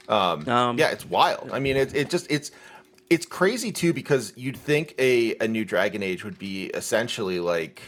[0.08, 1.52] Um, Um, yeah, it's wild.
[1.52, 2.52] I mean, it, it just it's
[3.10, 7.82] it's crazy too because you'd think a a new Dragon Age would be essentially like,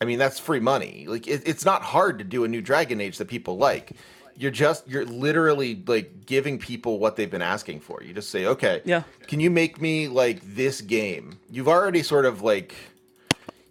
[0.00, 1.04] I mean, that's free money.
[1.06, 3.92] Like it, it's not hard to do a new Dragon Age that people like.
[4.36, 8.02] You're just you're literally like giving people what they've been asking for.
[8.02, 9.02] You just say, okay, Yeah.
[9.26, 11.38] can you make me like this game?
[11.50, 12.74] You've already sort of like,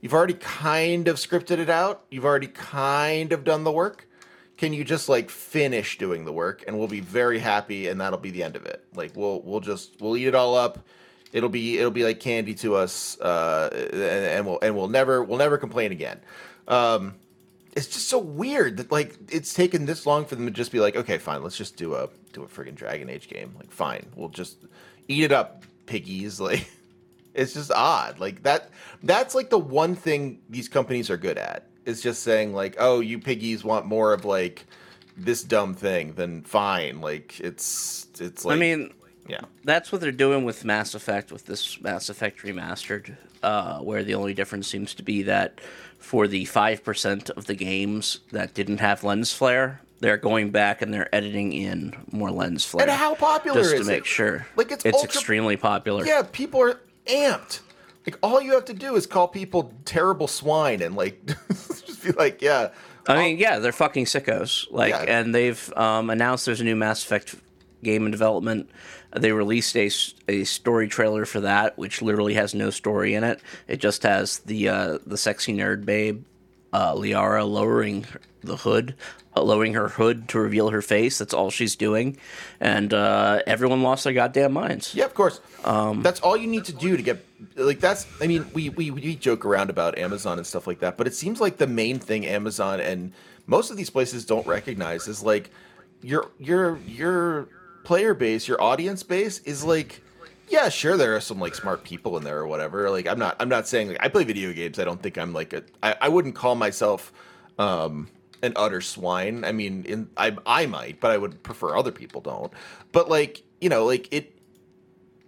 [0.01, 2.05] you've already kind of scripted it out.
[2.09, 4.07] You've already kind of done the work
[4.55, 8.19] can you just like finish doing the work and we'll be very happy and that'll
[8.19, 10.77] be the end of it like we'll we'll just we'll eat it all up
[11.33, 15.23] it'll be it'll be like candy to us uh and, and we'll and we'll never
[15.23, 16.19] we'll never complain again
[16.67, 17.15] um
[17.75, 20.79] it's just so weird that like it's taken this long for them to just be
[20.79, 23.53] like okay fine let's just do a do a friggin' dragon age game.
[23.57, 24.57] Like fine we'll just
[25.07, 26.39] eat it up piggies.
[26.49, 26.67] Like
[27.33, 28.19] it's just odd.
[28.19, 28.69] Like that
[29.01, 32.99] that's like the one thing these companies are good at is just saying like oh
[32.99, 34.65] you piggies want more of like
[35.17, 37.01] this dumb thing then fine.
[37.01, 38.93] Like it's it's like I mean,
[39.27, 39.41] yeah.
[39.63, 44.15] that's what they're doing with Mass Effect with this Mass Effect remastered, uh, where the
[44.15, 45.59] only difference seems to be that
[46.03, 50.81] for the five percent of the games that didn't have lens flare, they're going back
[50.81, 52.87] and they're editing in more lens flare.
[52.87, 54.45] and how popular just to make it sure.
[54.55, 56.05] Like, it's it's ultra- extremely popular.
[56.05, 57.61] yeah people are amped
[58.05, 62.11] like all you have to do is call people terrible swine and like just be
[62.11, 62.69] like yeah
[63.05, 64.65] I mean, yeah, they're fucking sickos.
[64.71, 65.01] Like, Yeah.
[65.19, 67.35] and they've um, announced there's a new Mass Effect
[67.83, 68.69] game in development.
[69.15, 69.89] They released a,
[70.27, 73.39] a story trailer for that, which literally has no story in it.
[73.67, 76.23] It just has the uh, the sexy nerd babe,
[76.71, 78.05] uh, Liara, lowering
[78.41, 78.95] the hood,
[79.35, 81.17] uh, lowering her hood to reveal her face.
[81.17, 82.17] That's all she's doing,
[82.59, 84.95] and uh, everyone lost their goddamn minds.
[84.95, 85.39] Yeah, of course.
[85.63, 88.07] Um, that's all you need to do to get like that's.
[88.21, 91.13] I mean, we, we we joke around about Amazon and stuff like that, but it
[91.13, 93.13] seems like the main thing Amazon and
[93.45, 95.51] most of these places don't recognize is like
[96.01, 97.47] your your your
[97.83, 100.01] player base, your audience base is like.
[100.49, 100.97] Yeah, sure.
[100.97, 102.89] There are some like smart people in there or whatever.
[102.89, 103.35] Like, I'm not.
[103.39, 104.77] I'm not saying like I play video games.
[104.77, 105.63] I don't think I'm like a.
[105.81, 107.11] I, I wouldn't call myself
[107.57, 108.09] um
[108.41, 109.45] an utter swine.
[109.45, 112.51] I mean, in I I might, but I would prefer other people don't.
[112.91, 114.37] But like you know, like it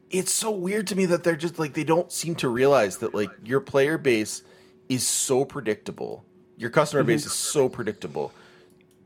[0.09, 3.13] it's so weird to me that they're just like they don't seem to realize that
[3.13, 4.43] like your player base
[4.87, 6.23] is so predictable
[6.57, 8.31] your customer base is so predictable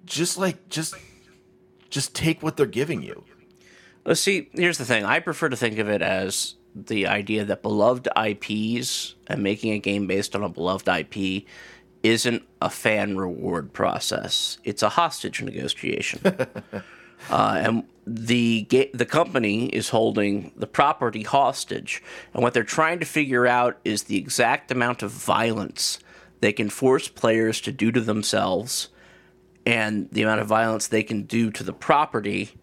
[0.05, 0.93] just like just
[1.89, 3.23] just take what they're giving you
[4.09, 4.49] Let's see.
[4.53, 5.05] Here's the thing.
[5.05, 9.77] I prefer to think of it as the idea that beloved IPs and making a
[9.77, 11.43] game based on a beloved IP
[12.01, 14.57] isn't a fan reward process.
[14.63, 16.21] It's a hostage negotiation.
[17.29, 22.01] uh, and the ga- the company is holding the property hostage,
[22.33, 25.99] and what they're trying to figure out is the exact amount of violence
[26.39, 28.89] they can force players to do to themselves,
[29.67, 32.58] and the amount of violence they can do to the property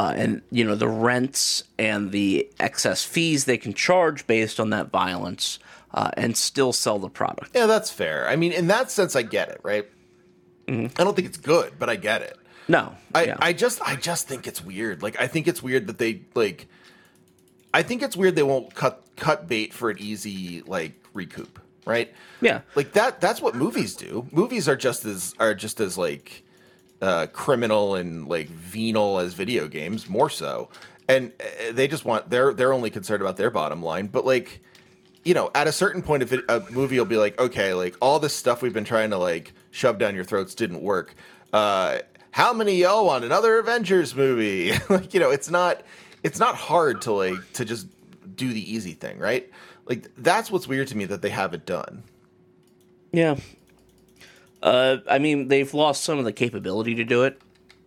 [0.00, 4.70] uh, and you know the rents and the excess fees they can charge based on
[4.70, 5.58] that violence
[5.98, 7.50] uh, and still sell the product.
[7.54, 9.86] yeah that's fair i mean in that sense i get it right
[10.68, 12.36] i don't think it's good but i get it
[12.68, 12.84] No,
[13.18, 13.36] I, yeah.
[13.48, 15.02] I just I just think it's weird.
[15.02, 16.12] Like I think it's weird that they
[16.44, 16.68] like
[17.74, 22.08] I think it's weird they won't cut cut bait for an easy like recoup, right?
[22.40, 22.60] yeah.
[22.78, 24.12] Like that that's what movies do.
[24.30, 26.44] Movies are just as are just as like
[27.00, 30.68] uh criminal and like venal as video games, more so.
[31.08, 34.60] And uh, they just want they're they're only concerned about their bottom line, but like
[35.24, 37.94] you know, at a certain point, if it, a movie will be like, okay, like
[38.00, 41.14] all this stuff we've been trying to like shove down your throats didn't work.
[41.52, 41.98] Uh,
[42.30, 44.72] how many y'all want another Avengers movie?
[44.88, 45.82] like, you know, it's not,
[46.22, 47.86] it's not hard to like to just
[48.34, 49.50] do the easy thing, right?
[49.86, 52.02] Like that's what's weird to me that they haven't done.
[53.12, 53.36] Yeah.
[54.62, 57.40] Uh, I mean, they've lost some of the capability to do it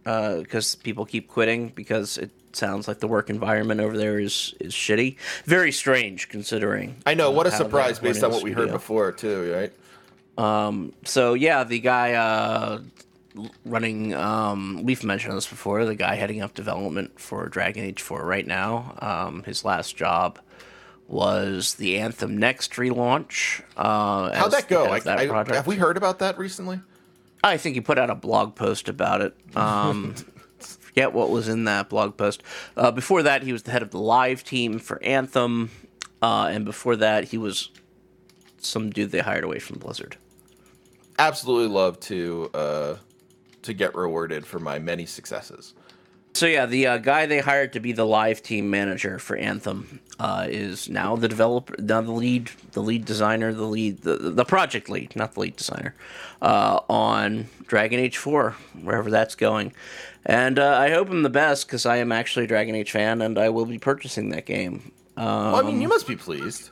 [0.03, 4.73] because people keep quitting because it sounds like the work environment over there is is
[4.73, 5.17] shitty.
[5.45, 6.95] Very strange considering.
[7.05, 9.73] I know uh, what a surprise based on what we heard before too, right?
[11.05, 12.81] So yeah, the guy uh,
[13.65, 14.13] running.
[14.13, 15.85] Um, we've mentioned this before.
[15.85, 18.95] The guy heading up development for Dragon Age Four right now.
[18.99, 20.39] Um, his last job
[21.07, 23.61] was the Anthem Next relaunch.
[23.75, 24.85] Uh, How'd that go?
[24.85, 26.79] I, that I- have we heard about that recently?
[27.43, 29.35] I think he put out a blog post about it.
[29.55, 30.15] Um,
[30.59, 32.41] forget what was in that blog post.
[32.77, 35.71] Uh, before that, he was the head of the live team for Anthem,
[36.21, 37.69] uh, and before that, he was
[38.59, 40.17] some dude they hired away from Blizzard.
[41.19, 42.95] Absolutely love to uh,
[43.63, 45.73] to get rewarded for my many successes.
[46.33, 49.99] So yeah, the uh, guy they hired to be the live team manager for Anthem
[50.19, 54.45] uh, is now the developer, now the lead, the lead designer, the lead, the, the
[54.45, 55.93] project lead, not the lead designer,
[56.41, 59.73] uh, on Dragon Age Four, wherever that's going.
[60.25, 63.21] And uh, I hope him the best because I am actually a Dragon Age fan,
[63.21, 64.91] and I will be purchasing that game.
[65.15, 66.71] well, I mean, you must be pleased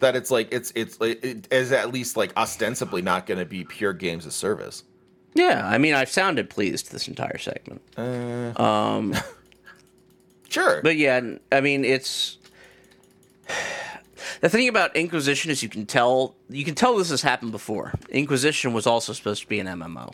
[0.00, 3.64] that it's like it's it's it is at least like ostensibly not going to be
[3.64, 4.82] pure games of service.
[5.34, 7.82] Yeah, I mean, I've sounded pleased this entire segment.
[7.98, 9.14] Um,
[10.48, 12.36] Sure, But yeah, I mean, it's
[14.40, 17.92] the thing about Inquisition is you can tell you can tell this has happened before.
[18.08, 20.12] Inquisition was also supposed to be an MMO.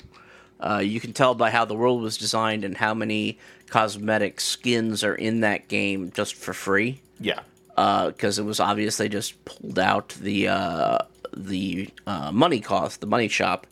[0.61, 3.39] Uh, you can tell by how the world was designed and how many
[3.69, 7.01] cosmetic skins are in that game just for free.
[7.21, 7.41] yeah,
[7.75, 10.99] Because it was obvious they just pulled out the uh,
[11.35, 13.67] the uh, money cost, the money shop,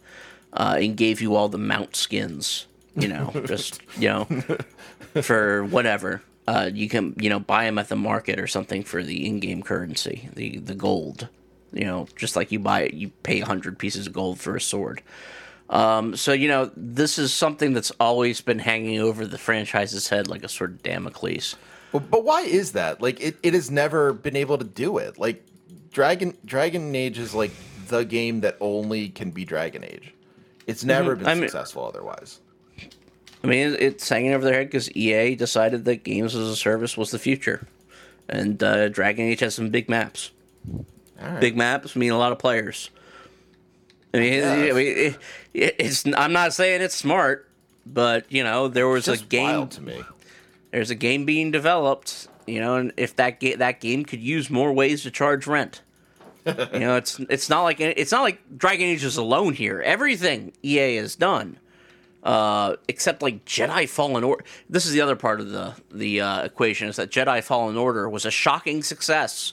[0.54, 2.66] uh, and gave you all the mount skins.
[2.96, 4.24] You know, just you know,
[5.22, 6.22] for whatever.
[6.46, 9.62] Uh, you can you know buy them at the market or something for the in-game
[9.62, 11.28] currency, the the gold.
[11.72, 14.60] You know, just like you buy it, you pay hundred pieces of gold for a
[14.60, 15.02] sword.
[15.70, 20.28] Um, so you know, this is something that's always been hanging over the franchise's head
[20.28, 21.56] like a sort of Damocles.
[21.90, 23.00] but, but why is that?
[23.00, 25.18] Like, it, it has never been able to do it.
[25.18, 25.44] Like,
[25.90, 27.52] Dragon Dragon Age is like
[27.88, 30.13] the game that only can be Dragon Age.
[30.66, 32.40] It's never been I mean- successful otherwise.
[33.42, 36.96] I mean, it's hanging over their head because EA decided that games as a service
[36.96, 37.66] was the future,
[38.26, 40.30] and uh, Dragon Age has some big maps.
[41.20, 41.40] Right.
[41.40, 42.88] Big maps mean a lot of players.
[44.14, 44.52] I mean, Yeah.
[44.52, 45.16] I mean it,
[45.52, 46.06] it, it's.
[46.16, 47.46] I'm not saying it's smart,
[47.84, 49.68] but you know, there was a game.
[49.68, 50.02] to me.
[50.70, 52.28] There's a game being developed.
[52.46, 55.82] You know, and if that ga- that game could use more ways to charge rent.
[56.46, 59.80] You know, it's it's not like it's not like Dragon Age is alone here.
[59.80, 61.58] Everything EA has done
[62.24, 64.44] uh, except like Jedi Fallen Order.
[64.68, 68.08] This is the other part of the the uh, equation is that Jedi Fallen Order
[68.08, 69.52] was a shocking success.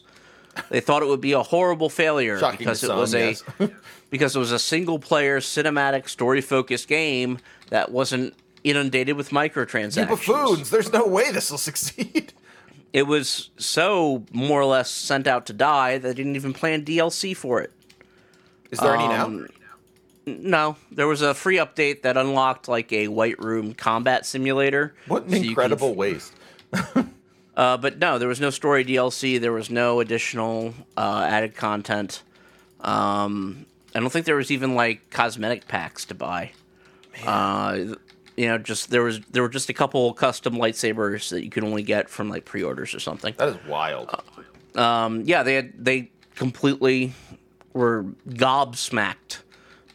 [0.70, 3.20] They thought it would be a horrible failure Shocking because to it some, was a
[3.20, 3.44] yes.
[4.10, 7.38] because it was a single player cinematic story focused game
[7.70, 8.34] that wasn't
[8.64, 9.98] inundated with microtransactions.
[9.98, 10.70] You buffoons!
[10.70, 12.34] There's no way this will succeed.
[12.94, 16.84] It was so more or less sent out to die that they didn't even plan
[16.84, 17.72] DLC for it.
[18.70, 19.26] Is there any now?
[19.26, 19.48] Um,
[20.26, 24.94] No, there was a free update that unlocked like a White Room combat simulator.
[25.08, 26.34] What an so you can incredible waste.
[27.54, 29.40] Uh, but no, there was no story DLC.
[29.40, 32.24] There was no additional uh, added content.
[32.80, 36.54] Um, I don't think there was even like cosmetic packs to buy.
[37.26, 37.96] Uh,
[38.38, 41.64] you know, just there was there were just a couple custom lightsabers that you could
[41.64, 43.34] only get from like pre-orders or something.
[43.38, 44.16] That is wild.
[44.76, 47.14] Um, yeah, they had they completely
[47.74, 49.40] were gobsmacked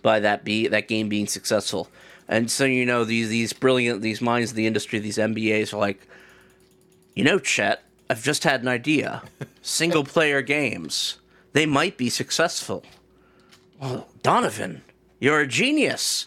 [0.03, 1.89] by that be that game being successful.
[2.29, 5.79] And so you know these these brilliant these minds of the industry, these MBAs are
[5.79, 6.07] like,
[7.15, 9.23] you know, Chet, I've just had an idea.
[9.63, 11.19] Single player games,
[11.53, 12.85] they might be successful.
[13.81, 14.83] Well, Donovan,
[15.21, 16.27] you're a genius.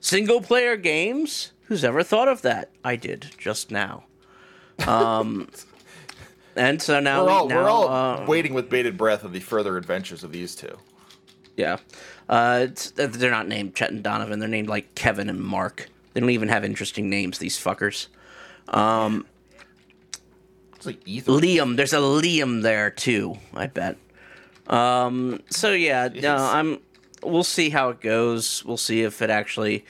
[0.00, 1.52] Single player games?
[1.64, 2.70] Who's ever thought of that?
[2.84, 4.04] I did just now.
[4.86, 5.48] Um,
[6.56, 9.40] and so now we're all, now, we're all uh, waiting with bated breath of the
[9.40, 10.78] further adventures of these two.
[11.56, 11.78] Yeah.
[12.28, 14.38] Uh, it's, they're not named Chet and Donovan.
[14.38, 15.88] They're named like Kevin and Mark.
[16.12, 18.08] They don't even have interesting names, these fuckers.
[20.76, 21.34] It's like Ethan.
[21.34, 23.96] Liam, there's a Liam there too, I bet.
[24.66, 26.78] Um, so yeah, no, I'm
[27.22, 28.64] we'll see how it goes.
[28.64, 29.84] We'll see if it actually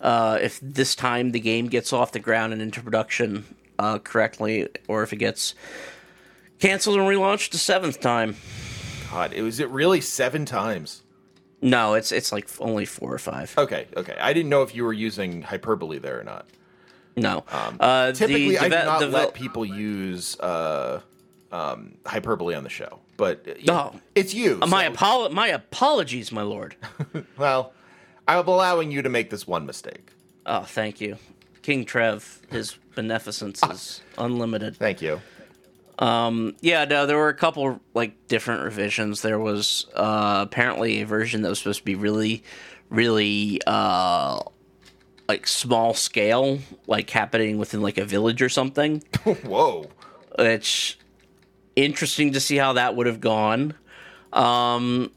[0.00, 3.44] uh, if this time the game gets off the ground and into production
[3.78, 5.54] uh, correctly or if it gets
[6.58, 8.36] canceled and relaunched the seventh time.
[9.10, 11.02] God, it was it really seven times.
[11.60, 13.54] No, it's it's like only four or five.
[13.58, 14.16] Okay, okay.
[14.20, 16.46] I didn't know if you were using hyperbole there or not.
[17.16, 17.44] No.
[17.50, 21.00] uh, the Typically, I do not devel- let people use uh,
[21.50, 24.00] um, hyperbole on the show, but uh, Oh.
[24.14, 24.56] it's you.
[24.66, 26.74] My so- apol- my apologies, my lord.
[27.36, 27.74] well,
[28.26, 30.08] I'm allowing you to make this one mistake.
[30.46, 31.18] Oh, thank you.
[31.60, 34.76] King Trev, his beneficence is unlimited.
[34.78, 35.20] Thank you.
[36.00, 39.20] Yeah, no, there were a couple like different revisions.
[39.22, 42.42] There was uh, apparently a version that was supposed to be really,
[42.88, 44.40] really uh,
[45.28, 49.02] like small scale, like happening within like a village or something.
[49.24, 49.86] Whoa.
[50.38, 50.96] It's
[51.84, 53.74] interesting to see how that would have gone.
[54.32, 55.10] Um,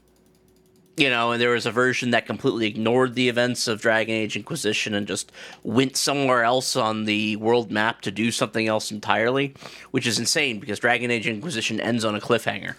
[0.96, 4.36] you know, and there was a version that completely ignored the events of Dragon Age
[4.36, 5.32] Inquisition and just
[5.62, 9.54] went somewhere else on the world map to do something else entirely,
[9.90, 12.74] which is insane because Dragon Age Inquisition ends on a cliffhanger.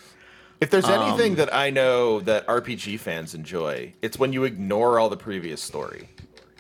[0.62, 5.00] If there's Um, anything that I know that RPG fans enjoy, it's when you ignore
[5.00, 6.10] all the previous story.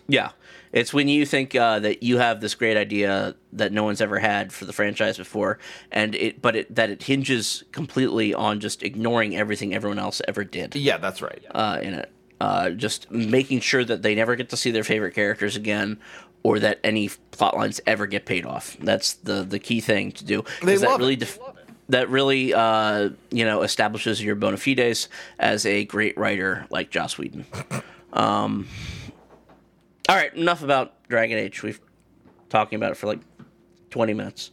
[0.08, 0.32] Yeah,
[0.74, 4.20] it's when you think uh, that you have this great idea that no one's ever
[4.20, 5.60] had for the franchise before,
[5.92, 10.44] and it but it that it hinges completely on just ignoring everything everyone else ever
[10.44, 11.44] did Yeah, that's right.
[11.52, 12.12] uh, in it.
[12.42, 15.98] Uh, just making sure that they never get to see their favorite characters again,
[16.44, 18.76] or that any plot lines ever get paid off.
[18.82, 20.44] That's the the key thing to do.
[20.62, 21.20] They that love really it.
[21.20, 21.40] def-
[21.90, 25.08] that really uh, you know establishes your bona fides
[25.40, 27.46] as a great writer like Joss Whedon.
[28.14, 28.68] Um,
[30.10, 31.64] all right, enough about Dragon Age.
[31.64, 31.80] We've
[32.50, 33.20] talking about it for like
[33.90, 34.52] twenty minutes.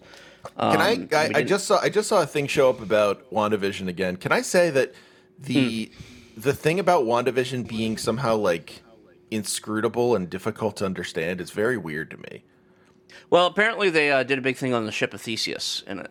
[0.58, 0.94] Can I?
[0.94, 1.80] Um, I, I just saw.
[1.80, 4.16] I just saw a thing show up about Wandavision again.
[4.16, 4.94] Can I say that
[5.38, 5.90] the
[6.34, 6.40] Hmm.
[6.40, 8.82] the thing about Wandavision being somehow like
[9.30, 12.42] inscrutable and difficult to understand is very weird to me.
[13.28, 16.10] Well, apparently they uh, did a big thing on the ship of Theseus in it.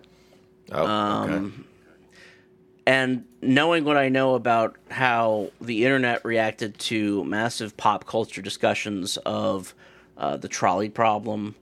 [0.72, 1.64] Oh, Um, okay.
[2.86, 9.18] And knowing what I know about how the internet reacted to massive pop culture discussions
[9.18, 9.74] of
[10.18, 11.56] uh, the trolley problem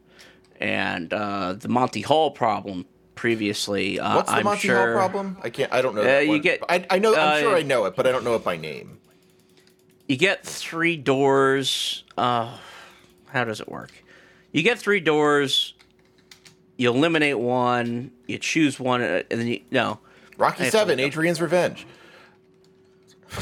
[0.60, 5.38] and uh, the Monty Hall problem previously, uh, What's the I'm Monty sure Hall problem?
[5.44, 5.72] I can't.
[5.74, 6.02] I don't know.
[6.18, 7.14] Uh, you get- I, I know.
[7.14, 9.00] I'm uh, sure I know it, but I don't know it by name.
[10.08, 12.04] you get three doors.
[12.18, 12.58] Uh,
[13.28, 13.92] how does it work?
[14.52, 15.74] You get three doors.
[16.78, 18.12] You eliminate one.
[18.28, 20.00] You choose one, uh, and then you no.
[20.38, 21.00] Rocky I Seven.
[21.00, 21.86] Adrian's Revenge.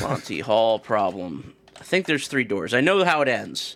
[0.02, 1.54] Monty Hall problem.
[1.80, 2.74] I think there's three doors.
[2.74, 3.76] I know how it ends.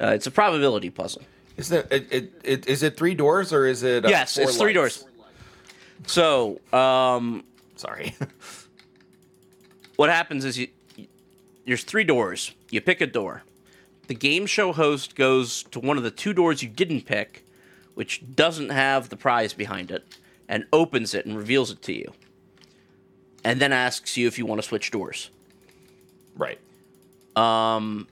[0.00, 1.22] Uh, it's a probability puzzle.
[1.56, 2.66] Isn't it, it, it, it?
[2.68, 4.04] Is it three doors or is it?
[4.04, 5.02] Uh, yes, four it's three lights?
[5.02, 5.06] doors.
[6.06, 7.44] So, um,
[7.76, 8.14] Sorry.
[9.96, 11.06] what happens is you, you-
[11.66, 12.52] there's three doors.
[12.70, 13.42] You pick a door.
[14.08, 17.44] The game show host goes to one of the two doors you didn't pick,
[17.94, 20.04] which doesn't have the prize behind it,
[20.48, 22.12] and opens it and reveals it to you.
[23.44, 25.30] And then asks you if you want to switch doors.
[26.36, 26.58] right.
[27.36, 28.08] Um,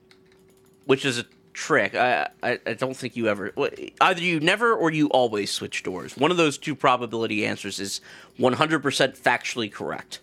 [0.86, 1.94] which is a trick.
[1.94, 3.52] I, I I don't think you ever
[4.00, 6.16] either you never or you always switch doors.
[6.16, 8.00] One of those two probability answers is
[8.38, 10.20] 100% factually correct.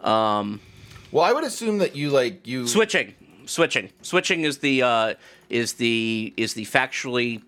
[0.00, 0.60] Um,
[1.10, 2.68] well, I would assume that you like you.
[2.68, 3.14] Switching,
[3.46, 5.14] switching, switching is the uh,
[5.48, 7.42] is the is the factually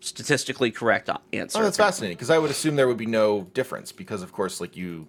[0.00, 1.58] statistically correct uh, answer.
[1.58, 4.60] Oh, that's fascinating because I would assume there would be no difference because, of course,
[4.60, 5.08] like you,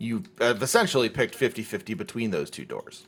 [0.00, 3.04] you have essentially picked 50-50 between those two doors.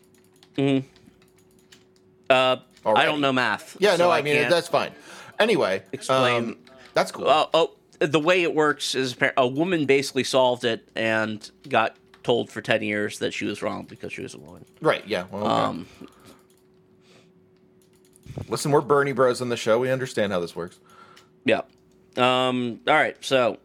[2.30, 3.76] Uh, I don't know math.
[3.80, 4.92] Yeah, so no, I, mean can't- that's fine.
[5.40, 6.44] Anyway, Explain.
[6.44, 6.58] um,
[6.94, 7.26] that's cool.
[7.26, 12.50] Oh, oh, the way it works is a woman basically solved it and got told
[12.50, 14.64] for 10 years that she was wrong because she was a woman.
[14.80, 15.06] right?
[15.06, 15.24] Yeah.
[15.30, 15.52] Well, okay.
[15.52, 15.86] Um,
[18.48, 19.78] Listen, we're Bernie Bros on the show.
[19.78, 20.78] We understand how this works.
[21.44, 21.62] Yeah.
[22.16, 23.58] Um, all right, so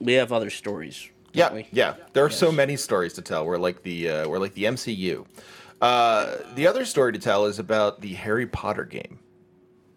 [0.00, 1.08] we have other stories.
[1.32, 1.66] Yeah, we?
[1.72, 1.94] yeah.
[2.12, 3.46] There are so many stories to tell.
[3.46, 5.26] We're like the uh, we're like the MCU.
[5.80, 9.18] Uh, the other story to tell is about the Harry Potter game.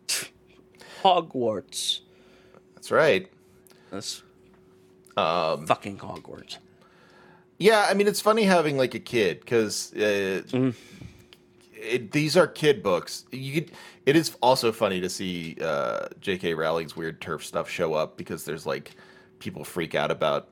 [1.04, 2.02] Hogwarts.
[2.76, 3.30] That's right.
[3.92, 4.24] That's
[5.18, 6.58] Um, fucking Hogwarts.
[7.58, 10.42] Yeah, I mean it's funny having like a kid because uh,
[11.76, 13.26] it, these are kid books.
[13.32, 13.72] You could,
[14.06, 16.54] it is also funny to see uh, J.K.
[16.56, 18.92] Rowling's weird turf stuff show up because there's like
[19.40, 20.50] people freak out about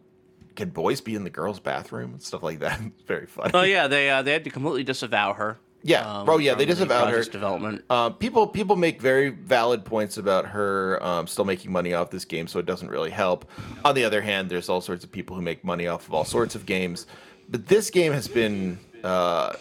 [0.62, 2.80] can boys be in the girls' bathroom and stuff like that.
[2.86, 3.52] It's very funny.
[3.54, 5.58] Oh yeah, they uh, they had to completely disavow her.
[5.84, 6.02] Yeah.
[6.20, 7.24] um, Oh, yeah, they from the disavowed her.
[7.24, 7.84] Development.
[7.90, 12.26] Uh, people people make very valid points about her um, still making money off this
[12.26, 13.50] game, so it doesn't really help.
[13.84, 16.26] On the other hand, there's all sorts of people who make money off of all
[16.26, 17.08] sorts of games,
[17.50, 19.54] but this game has been uh,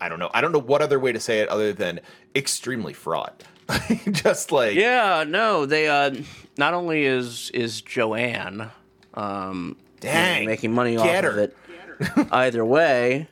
[0.00, 2.00] I don't know I don't know what other way to say it other than
[2.34, 3.44] extremely fraught.
[4.10, 6.14] Just like Yeah, no, they uh,
[6.56, 8.70] not only is is Joanne
[9.14, 11.56] um, Dang, making money off get of it
[12.32, 13.28] either way,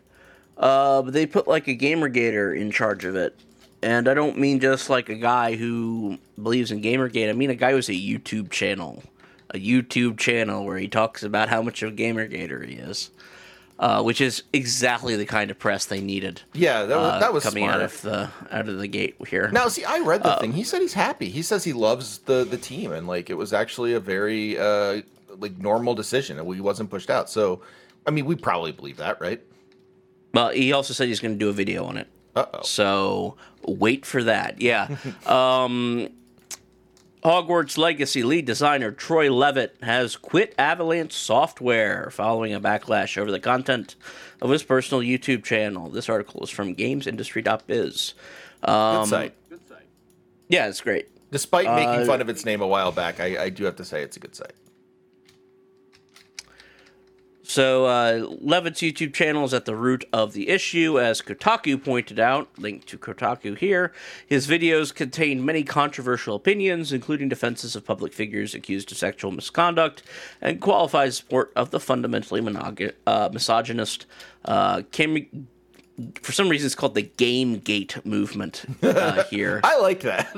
[0.57, 3.39] uh, but they put like a gamergator in charge of it.
[3.83, 7.28] And I don't mean just like a guy who believes in Gamergate.
[7.28, 9.03] I mean a guy who's a YouTube channel,
[9.51, 13.11] a YouTube channel where he talks about how much of a Gamergator he is,
[13.80, 16.43] uh, which is exactly the kind of press they needed.
[16.53, 17.74] yeah, that was, uh, that was coming smart.
[17.78, 19.51] out of the out of the gate here.
[19.51, 20.53] Now, see, I read Uh, the thing.
[20.53, 21.28] He said he's happy.
[21.28, 25.03] He says he loves the the team, and like it was actually a very uh
[25.39, 27.30] like normal decision, and he wasn't pushed out.
[27.30, 27.62] So,
[28.07, 29.41] I mean, we probably believe that, right?
[30.35, 32.09] Well, he also said he's going to do a video on it.
[32.35, 32.62] Uh oh.
[32.62, 34.61] So wait for that.
[34.61, 34.89] Yeah.
[35.26, 36.09] um,
[37.22, 43.39] Hogwarts Legacy lead designer Troy Leavitt has quit Avalanche Software following a backlash over the
[43.39, 43.95] content
[44.41, 45.89] of his personal YouTube channel.
[45.89, 48.14] This article is from GamesIndustry.biz.
[48.64, 49.35] Um, Good site.
[50.49, 51.09] Yeah, it's great.
[51.30, 53.85] Despite making uh, fun of its name a while back, I, I do have to
[53.85, 54.53] say it's a good site.
[57.45, 62.20] So, uh, Leavitt's YouTube channel is at the root of the issue, as Kotaku pointed
[62.20, 62.49] out.
[62.57, 63.93] Link to Kotaku here.
[64.26, 70.05] His videos contain many controversial opinions, including defenses of public figures accused of sexual misconduct,
[70.40, 74.07] and qualified support of the fundamentally monog- uh, misogynist
[74.45, 75.49] uh, Kim.
[76.22, 80.32] For some reason, it's called the Game Gate movement uh, here I like that.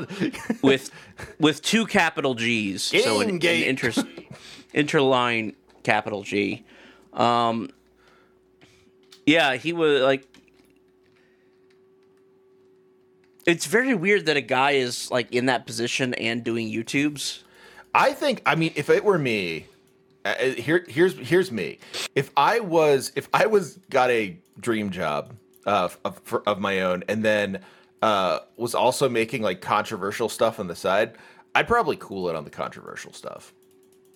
[0.62, 0.90] with
[1.38, 2.82] with two capital G's.
[2.82, 3.66] so an, an Gamegate.
[3.66, 3.90] inter,
[4.74, 6.64] interline capital G.
[7.14, 7.70] Um,
[9.26, 10.26] yeah, he was like.
[13.46, 17.42] It's very weird that a guy is like in that position and doing YouTubes.
[17.94, 18.42] I think.
[18.46, 19.66] I mean, if it were me,
[20.24, 21.78] uh, uh, here, here's here's me.
[22.14, 25.34] If I was, if I was got a dream job
[25.66, 27.60] uh, of for, of my own, and then
[28.02, 31.16] uh, was also making like controversial stuff on the side,
[31.54, 33.52] I'd probably cool it on the controversial stuff.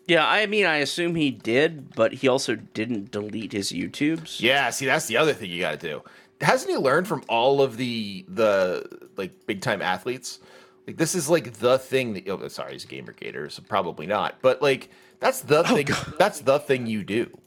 [0.09, 4.41] Yeah, I mean, I assume he did, but he also didn't delete his YouTubes.
[4.41, 6.03] Yeah, see, that's the other thing you got to do.
[6.41, 10.41] Hasn't he learned from all of the the like big time athletes?
[10.87, 12.27] Like this is like the thing that.
[12.27, 14.37] Oh, sorry, he's a gamer gator, so probably not.
[14.41, 14.89] But like
[15.21, 15.89] that's the thing.
[16.19, 17.39] That's the thing you do.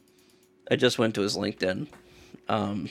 [0.69, 1.87] I just went to his LinkedIn.
[2.47, 2.89] Um,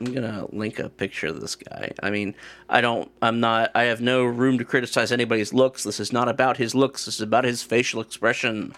[0.00, 1.92] I'm gonna link a picture of this guy.
[2.02, 2.34] I mean,
[2.70, 3.10] I don't.
[3.20, 3.70] I'm not.
[3.74, 5.82] I have no room to criticize anybody's looks.
[5.84, 7.04] This is not about his looks.
[7.04, 8.74] This is about his facial expression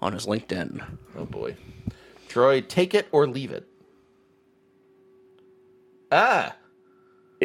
[0.00, 0.82] on his LinkedIn.
[1.16, 1.56] Oh boy,
[2.28, 3.66] Troy, take it or leave it.
[6.10, 6.56] Ah,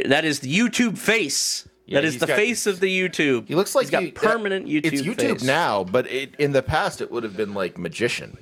[0.05, 1.67] That is the YouTube face.
[1.86, 3.47] Yeah, that is the got- face of the YouTube.
[3.47, 4.86] he looks like he's got you- permanent YouTube.
[4.93, 5.43] It's YouTube face.
[5.43, 8.38] now, but it, in the past it would have been like magician.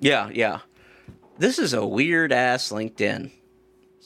[0.00, 0.60] Yeah, yeah.
[1.38, 3.30] This is a weird ass LinkedIn.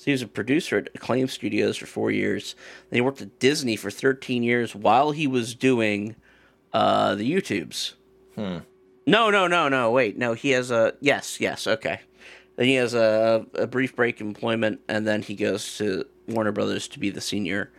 [0.08, 2.56] He was a producer at Acclaim Studios for four years.
[2.88, 6.16] Then he worked at Disney for 13 years while he was doing
[6.72, 7.92] uh, the YouTubes.
[8.34, 8.60] Hmm.
[9.06, 9.90] No, no, no, no.
[9.90, 10.32] Wait, no.
[10.32, 11.66] He has a yes, yes.
[11.66, 12.00] Okay.
[12.56, 16.52] Then he has a, a brief break in employment, and then he goes to Warner
[16.52, 17.70] Brothers to be the senior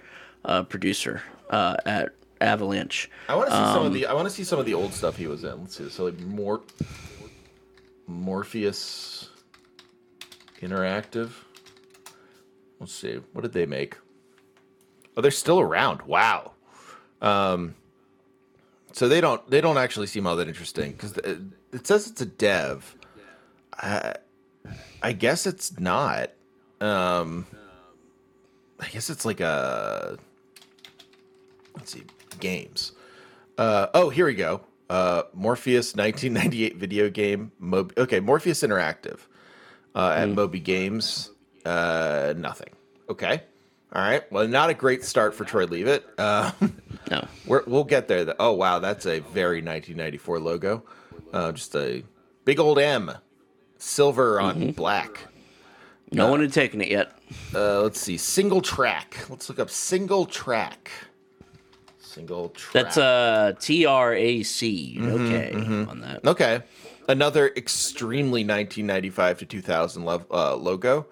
[0.45, 2.09] uh, producer uh, at
[2.41, 3.09] Avalanche.
[3.27, 4.05] I want to see some Um, of the.
[4.05, 5.61] I want to see some of the old stuff he was in.
[5.61, 5.89] Let's see.
[5.89, 6.61] So like more
[8.05, 9.29] Morpheus
[10.61, 11.31] Interactive.
[12.79, 13.19] Let's see.
[13.33, 13.97] What did they make?
[15.17, 16.03] Oh, they're still around.
[16.03, 16.53] Wow.
[17.21, 17.75] Um.
[18.93, 19.47] So they don't.
[19.49, 22.95] They don't actually seem all that interesting because it, says it's a dev.
[23.73, 24.15] I,
[25.01, 26.31] I guess it's not.
[26.79, 27.45] Um.
[28.79, 30.17] I guess it's like a.
[31.75, 32.03] Let's see.
[32.39, 32.93] Games.
[33.57, 34.61] Uh, oh, here we go.
[34.89, 37.51] Uh, Morpheus 1998 video game.
[37.59, 39.19] Mob- okay, Morpheus Interactive
[39.93, 41.31] uh, at Moby Games.
[41.65, 42.69] Uh, nothing.
[43.09, 43.43] Okay.
[43.93, 44.29] All right.
[44.31, 46.05] Well, not a great start for Troy Leavitt.
[46.17, 46.51] Uh,
[47.09, 47.27] No.
[47.47, 48.25] we're, we'll get there.
[48.25, 48.35] though.
[48.39, 48.79] Oh, wow.
[48.79, 50.83] That's a very 1994 logo.
[51.33, 52.03] Uh, just a
[52.45, 53.11] big old M.
[53.77, 55.27] Silver on black.
[56.11, 57.11] No one had taken it yet.
[57.53, 58.15] Uh, let's see.
[58.15, 59.29] SingleTrac.
[59.29, 60.73] Let's look up SingleTrac.
[61.99, 62.73] Single track.
[62.73, 64.93] That's a T R A C.
[64.93, 65.53] T R A C.
[65.53, 66.25] Mm-hmm, Okay, on that.
[66.25, 66.61] Okay.
[67.07, 71.05] Another extremely 1995 to 2000 lev- uh, logo.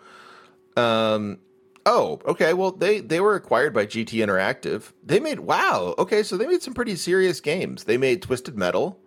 [0.77, 1.39] Um,
[1.85, 2.53] oh, okay.
[2.53, 4.93] Well, they they were acquired by GT Interactive.
[5.03, 5.95] They made wow.
[5.97, 7.85] Okay, so they made some pretty serious games.
[7.85, 8.99] They made Twisted Metal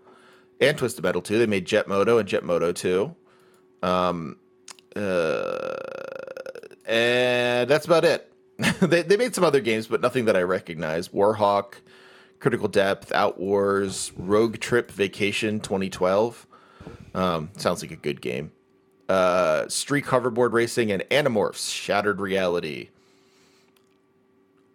[0.61, 1.39] and Twisted Metal 2.
[1.39, 3.15] They made Jet Moto and Jet Moto 2.
[3.83, 4.37] Um,
[4.95, 5.75] uh,
[6.85, 8.31] and that's about it.
[8.81, 11.09] they they made some other games, but nothing that I recognize.
[11.09, 11.75] Warhawk,
[12.41, 16.47] Critical Depth, Outwars, Rogue Trip Vacation 2012.
[17.15, 18.53] Um, sounds like a good game.
[19.11, 22.91] Uh, Street Hoverboard Racing and Animorphs Shattered Reality.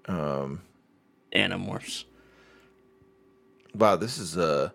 [0.07, 0.61] Um,
[1.33, 2.03] Animorphs.
[3.73, 4.73] Wow, this is a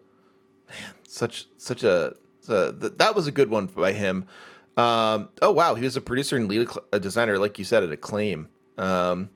[0.66, 2.14] man, such such a,
[2.48, 4.26] a th- that was a good one by him.
[4.78, 7.92] Um, oh wow, he was a producer and lead a designer, like you said, at
[7.92, 8.48] Acclaim.
[8.78, 9.28] Um,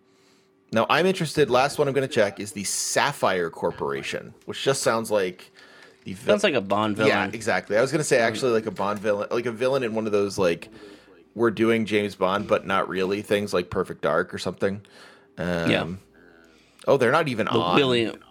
[0.73, 1.51] now I'm interested.
[1.51, 5.53] Last one I'm going to check is the Saffire Corporation, which just sounds like
[6.05, 7.11] the Sounds like a Bond villain.
[7.11, 7.77] Yeah, exactly.
[7.77, 10.13] I was gonna say actually like a Bond villain, like a villain in one of
[10.13, 10.69] those like
[11.35, 14.83] we're doing James Bond but not really things like Perfect Dark or something.
[15.39, 15.87] Um, Yeah.
[16.87, 17.77] Oh, they're not even The on.
[17.77, 18.23] William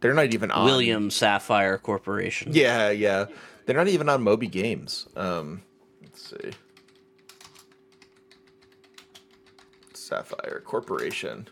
[0.00, 0.64] They're not even on.
[0.64, 2.52] William Saffire Corporation.
[2.54, 3.26] Yeah, yeah.
[3.66, 5.06] They're not even on Moby Games.
[5.14, 5.62] Um,
[6.02, 6.50] let's see.
[9.92, 11.48] Saffire Corporation.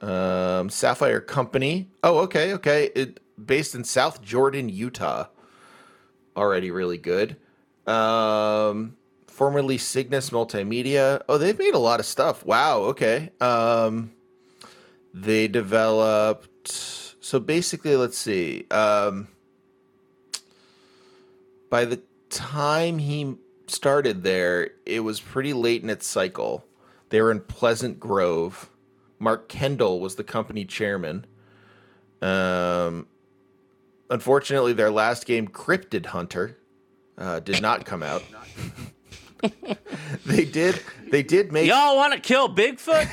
[0.00, 1.88] Um, Saffire Company.
[2.02, 2.90] Oh, okay, okay.
[2.96, 5.26] It based in South Jordan, Utah.
[6.36, 7.36] Already really good.
[7.86, 11.22] Um, formerly Cygnus Multimedia.
[11.28, 12.44] Oh, they've made a lot of stuff.
[12.44, 12.80] Wow.
[12.82, 13.30] Okay.
[13.40, 14.12] Um,
[15.12, 16.70] they developed.
[17.20, 18.66] So basically, let's see.
[18.70, 19.28] Um,
[21.70, 26.64] by the time he started there, it was pretty late in its cycle.
[27.08, 28.70] They were in Pleasant Grove.
[29.18, 31.26] Mark Kendall was the company chairman.
[32.20, 33.06] Um,
[34.12, 36.58] unfortunately, their last game, Cryptid Hunter,
[37.18, 38.22] uh, did not come out.
[40.26, 40.80] they did.
[41.10, 41.66] They did make.
[41.66, 43.08] Y'all want to kill Bigfoot?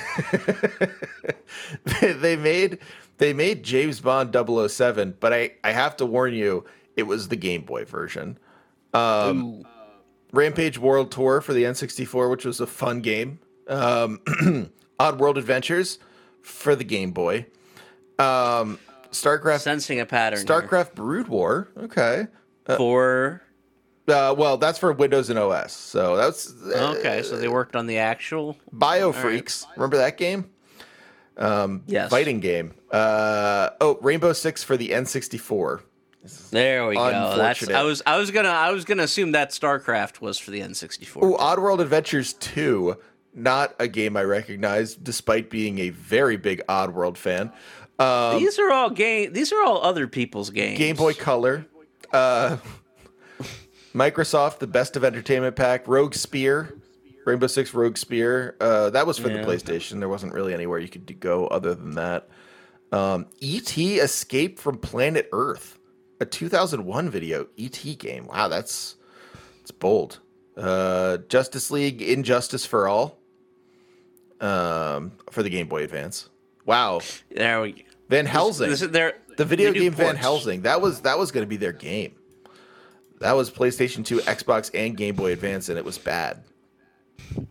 [2.21, 2.79] they made.
[3.17, 6.63] They made James Bond 007, but I, I have to warn you,
[6.95, 8.37] it was the Game Boy version.
[8.93, 9.63] Um,
[10.31, 13.39] Rampage World Tour for the N64, which was a fun game.
[13.67, 14.21] Um,
[14.99, 15.99] Oddworld Adventures
[16.41, 17.45] for the Game Boy.
[18.17, 18.79] Um,
[19.11, 19.61] StarCraft.
[19.61, 20.39] Sensing a pattern.
[20.39, 20.45] here.
[20.47, 21.69] StarCraft Brood War.
[21.77, 22.27] Okay.
[22.77, 23.41] for.
[24.07, 25.71] Uh, well, that's for Windows and OS.
[25.71, 28.57] So that's uh, Okay, so they worked on the actual.
[28.71, 29.67] Bio Freaks.
[29.75, 30.49] Remember that game?
[31.85, 32.09] Yes.
[32.09, 32.73] Fighting game.
[32.91, 35.81] Uh, oh, Rainbow Six for the N64.
[36.51, 37.37] There we go.
[37.37, 37.69] That's.
[37.69, 38.01] I was.
[38.05, 38.49] I was gonna.
[38.49, 41.23] I was gonna assume that StarCraft was for the N64.
[41.23, 42.97] Ooh, Oddworld Adventures 2.
[43.33, 47.51] Not a game I recognize, despite being a very big Oddworld fan.
[47.99, 49.33] Um, these are all game.
[49.33, 50.77] These are all other people's games.
[50.77, 51.65] Game Boy Color.
[52.13, 52.57] Uh,
[53.93, 55.87] Microsoft, the Best of Entertainment Pack.
[55.87, 56.75] Rogue Spear.
[57.25, 58.55] Rainbow Six Rogue Spear.
[58.61, 59.41] Uh, that was for Yeah.
[59.43, 59.99] the PlayStation.
[59.99, 62.29] There wasn't really anywhere you could go other than that.
[62.91, 63.99] Um, E.T.
[63.99, 65.77] Escape from Planet Earth.
[66.21, 67.47] A 2001 video.
[67.55, 67.95] E.T.
[67.95, 68.25] game.
[68.25, 68.95] Wow, that's
[69.61, 70.19] it's bold.
[70.57, 73.19] Uh, Justice League Injustice for All.
[74.41, 76.29] Um, for the Game Boy Advance.
[76.65, 77.01] Wow.
[77.29, 77.85] There we.
[78.09, 78.69] Van Helsing.
[78.69, 80.15] This is their The video game Van.
[80.15, 80.61] Helsing.
[80.63, 82.15] That was that was going to be their game.
[83.19, 86.41] That was PlayStation 2, Xbox, and Game Boy Advance, and it was bad.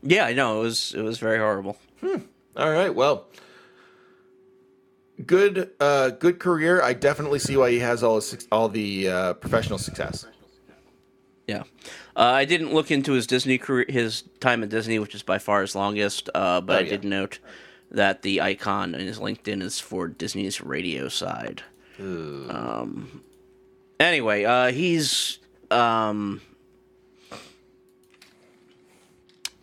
[0.03, 0.61] Yeah, I know.
[0.61, 0.95] It was.
[0.97, 1.77] It was very horrible.
[2.57, 3.27] All right, well,
[5.25, 6.83] good, uh, good career.
[6.83, 10.27] I definitely see why he has all his, all the uh, professional success.
[11.47, 11.63] Yeah,
[12.17, 15.39] uh, I didn't look into his Disney career, his time at Disney, which is by
[15.39, 16.29] far his longest.
[16.35, 16.91] Uh, but Oh, I yeah.
[16.91, 17.39] did note
[17.91, 21.63] that the icon in his LinkedIn is for Disney's radio side.
[21.99, 23.23] Um.
[23.99, 25.39] Anyway, uh, he's
[25.71, 26.41] um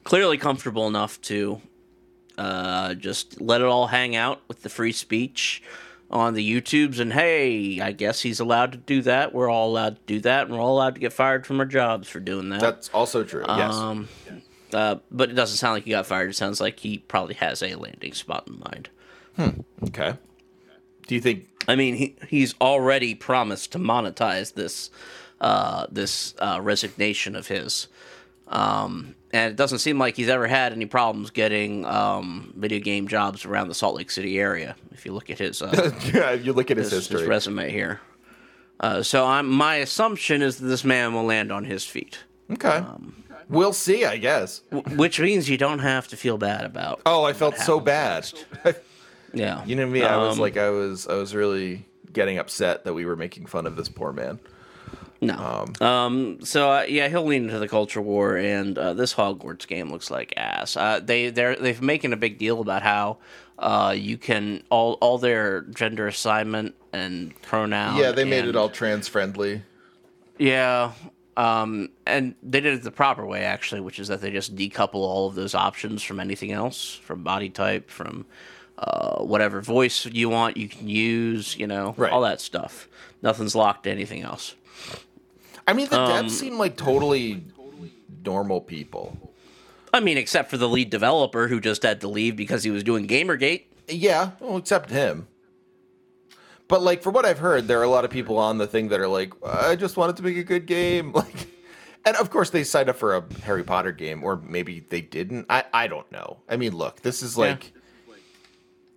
[0.04, 1.62] clearly comfortable enough to
[2.38, 5.64] uh, just let it all hang out with the free speech
[6.12, 7.00] on the YouTubes.
[7.00, 9.34] And hey, I guess he's allowed to do that.
[9.34, 11.66] We're all allowed to do that, and we're all allowed to get fired from our
[11.66, 12.60] jobs for doing that.
[12.60, 13.44] That's also true.
[13.48, 13.74] Yes.
[14.76, 16.30] Uh, but it doesn't sound like he got fired.
[16.30, 18.90] It sounds like he probably has a landing spot in mind.
[19.88, 20.18] okay.
[21.08, 21.48] Do you think?
[21.68, 24.90] I mean, he he's already promised to monetize this
[25.40, 27.88] uh, this uh, resignation of his,
[28.50, 33.08] um, and it doesn't seem like he's ever had any problems getting um, video game
[33.08, 34.76] jobs around the Salt Lake City area.
[34.92, 37.28] If you look at his uh, yeah, you look at his, his, his history.
[37.30, 38.02] resume here,
[38.80, 42.20] uh, so I'm my assumption is that this man will land on his feet,
[42.52, 42.78] okay.
[42.78, 44.06] Um, we'll see.
[44.06, 44.60] I guess.
[44.72, 47.02] w- which means you don't have to feel bad about.
[47.06, 48.32] Oh, I felt so bad.
[49.34, 50.02] Yeah, you know me.
[50.02, 53.48] I was Um, like, I was, I was really getting upset that we were making
[53.48, 54.40] fun of this poor man.
[55.20, 55.66] No.
[55.82, 56.38] Um.
[56.42, 60.10] So uh, yeah, he'll lean into the culture war, and uh, this Hogwarts game looks
[60.10, 60.78] like ass.
[60.78, 63.18] Uh, they they're they've making a big deal about how
[63.60, 67.98] uh you can all all their gender assignment and pronoun.
[67.98, 69.64] yeah, they made it all trans friendly.
[70.38, 70.92] Yeah.
[71.38, 74.96] Um, and they did it the proper way, actually, which is that they just decouple
[74.96, 78.26] all of those options from anything else, from body type, from
[78.78, 82.12] uh, whatever voice you want, you can use, you know, Right.
[82.12, 82.88] all that stuff.
[83.22, 84.56] Nothing's locked to anything else.
[85.68, 87.44] I mean, the Um, devs seem like totally
[88.24, 89.18] normal people.
[89.94, 92.84] I mean, except for the lead developer who just had to leave because he was
[92.84, 93.64] doing Gamergate.
[93.88, 95.28] Yeah, well, except him.
[96.68, 98.88] But like, for what I've heard, there are a lot of people on the thing
[98.90, 101.14] that are like, I just wanted to make a good game.
[101.26, 101.48] Like,
[102.08, 105.48] and of course they signed up for a Harry Potter game, or maybe they didn't.
[105.50, 106.38] I I don't know.
[106.48, 107.74] I mean, look, this is like.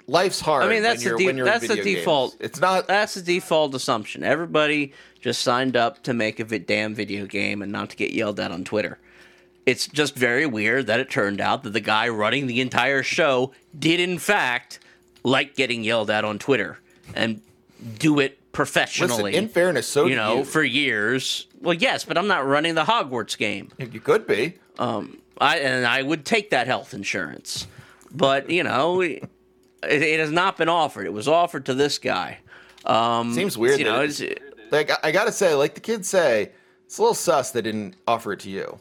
[0.06, 0.64] Life's hard.
[0.64, 1.96] I mean, that's the de- when you're in that's the video games.
[1.98, 2.36] default.
[2.40, 2.86] It's not.
[2.86, 4.24] That's the default assumption.
[4.24, 8.12] Everybody just signed up to make a vi- damn video game and not to get
[8.12, 8.98] yelled at on Twitter.
[9.66, 13.52] It's just very weird that it turned out that the guy running the entire show
[13.78, 14.80] did, in fact,
[15.24, 16.78] like getting yelled at on Twitter
[17.14, 17.42] and
[17.98, 19.34] do it Listen, professionally.
[19.36, 20.44] in fairness, so you know, you.
[20.44, 21.46] for years.
[21.60, 23.70] Well, yes, but I'm not running the Hogwarts game.
[23.78, 24.54] you could be.
[24.78, 27.66] I and I would take that health insurance,
[28.12, 29.22] but you know, it,
[29.82, 31.06] it has not been offered.
[31.06, 32.38] It was offered to this guy.
[32.84, 36.08] Um, Seems weird You know, it- it's, Like, I, I gotta say, like the kids
[36.08, 36.50] say,
[36.86, 38.78] it's a little sus they didn't offer it to you.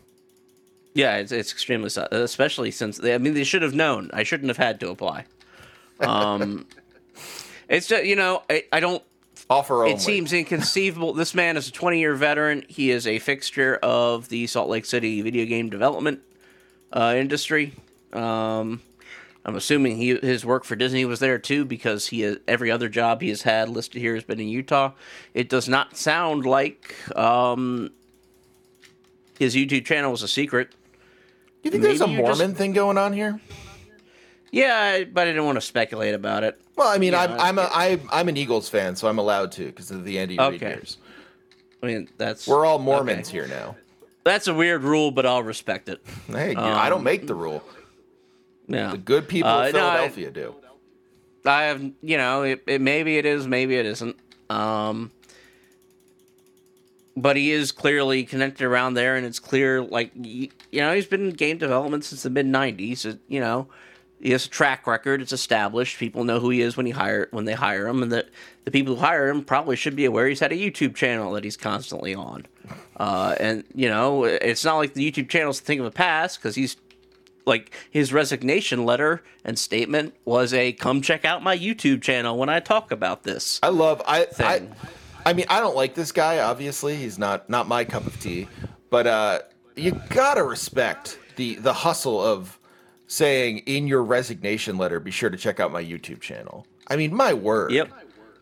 [0.94, 4.10] yeah, it's, it's extremely sus, especially since they, I mean they should have known.
[4.14, 5.26] I shouldn't have had to apply.
[6.00, 6.66] Um,
[7.70, 9.04] it's just you know I, I don't
[9.50, 9.94] Offer only.
[9.94, 11.14] It seems inconceivable.
[11.14, 12.66] this man is a 20 year veteran.
[12.68, 16.22] He is a fixture of the Salt Lake City video game development
[16.92, 17.74] uh, industry.
[18.12, 18.82] Um,
[19.46, 22.90] I'm assuming he, his work for Disney was there too because he has, every other
[22.90, 24.92] job he has had listed here has been in Utah.
[25.34, 27.92] It does not sound like um,
[29.40, 30.72] his YouTube channel was a secret.
[30.72, 30.78] Do
[31.64, 33.40] you think there's a maybe you're just- Mormon thing going on here?
[34.52, 36.60] Yeah, but I didn't want to speculate about it.
[36.76, 39.52] Well, I mean, Yeah, I'm I'm a, I, I'm an Eagles fan, so I'm allowed
[39.54, 40.68] to because of the Andy Reid Okay.
[40.70, 40.98] years.
[41.84, 43.76] I mean, that's We're all Mormons here now.
[44.24, 46.02] That's a weird rule, but I'll respect it.
[46.28, 47.64] Hey, you- I Um, don't make the rule.
[48.68, 48.92] Yeah.
[48.92, 50.56] The good people Uh, of no, I- Philadelphia do.
[51.46, 54.18] I have, you know, it, it maybe it is, maybe it isn't.
[54.50, 55.12] Um,
[57.16, 61.06] but he is clearly connected around there, and it's clear, like y- you know, he's
[61.08, 63.06] been in game development since the mid '90s.
[63.28, 63.68] You know,
[64.20, 66.00] he has a track record; it's established.
[66.00, 68.26] People know who he is when he hire when they hire him, and the
[68.66, 71.44] the people who hire him probably should be aware he's had a YouTube channel that
[71.44, 72.46] he's constantly on.
[72.98, 76.40] Uh, and you know, it's not like the YouTube channel's a thing of the past
[76.40, 76.78] because he's
[77.46, 82.50] like his resignation letter and statement was a come check out my YouTube channel when
[82.50, 83.60] I talk about this.
[83.64, 84.68] I love I I,
[85.26, 86.40] I mean I don't like this guy.
[86.40, 88.48] Obviously, he's not not my cup of tea.
[88.90, 89.40] But uh,
[89.76, 92.60] you gotta respect the the hustle of
[93.08, 96.66] saying in your resignation letter, be sure to check out my YouTube channel.
[96.88, 97.72] I mean, my word.
[97.72, 97.92] Yep.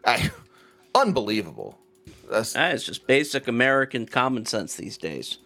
[0.05, 0.31] I,
[0.95, 1.79] unbelievable.
[2.29, 5.37] That's, That is just basic American common sense these days.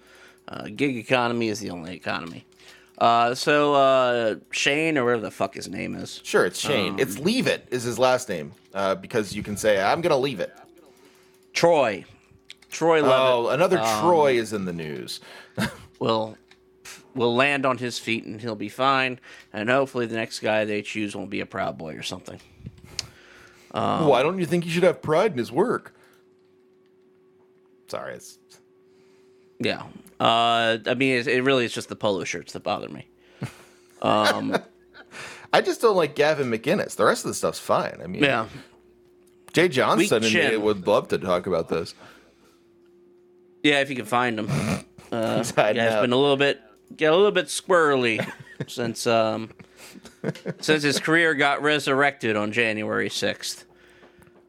[0.47, 2.45] Uh, gig economy is the only economy.
[2.97, 6.21] Uh, so uh, Shane or whatever the fuck his name is.
[6.23, 6.93] sure, it's Shane.
[6.93, 10.17] Um, it's Leave It is his last name uh, because you can say I'm gonna
[10.17, 10.53] leave it.
[11.53, 12.03] Troy.
[12.69, 15.21] Troy Leavitt Oh, another Um, Troy is in the news.
[15.99, 16.37] will
[17.15, 19.19] will land on his feet and he'll be fine.
[19.51, 22.39] And hopefully the next guy they choose won't be a proud boy or something.
[23.71, 25.93] Um, Why don't you think he should have pride in his work?
[27.87, 28.37] Sorry, it's
[29.59, 29.83] Yeah.
[30.19, 33.07] Uh, I mean, it, it really is just the polo shirts that bother me.
[34.01, 34.57] Um,
[35.53, 36.95] I just don't like Gavin McInnes.
[36.95, 37.99] The rest of the stuff's fine.
[38.03, 38.47] I mean, yeah.
[39.53, 41.95] Jay Johnson Weak and me would love to talk about this.
[43.63, 44.49] Yeah, if you can find him.
[45.11, 46.61] Uh, yeah, it's been a little bit,
[46.95, 48.25] get a little bit squirrely
[48.67, 49.49] since um,
[50.59, 53.65] since his career got resurrected on January sixth.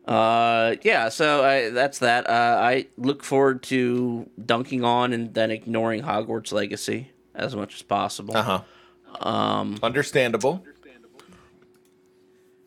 [0.07, 2.29] Uh, yeah, so I, that's that.
[2.29, 7.83] Uh, I look forward to dunking on and then ignoring Hogwarts Legacy as much as
[7.83, 8.37] possible.
[8.37, 9.29] Uh huh.
[9.29, 10.65] Um, Understandable.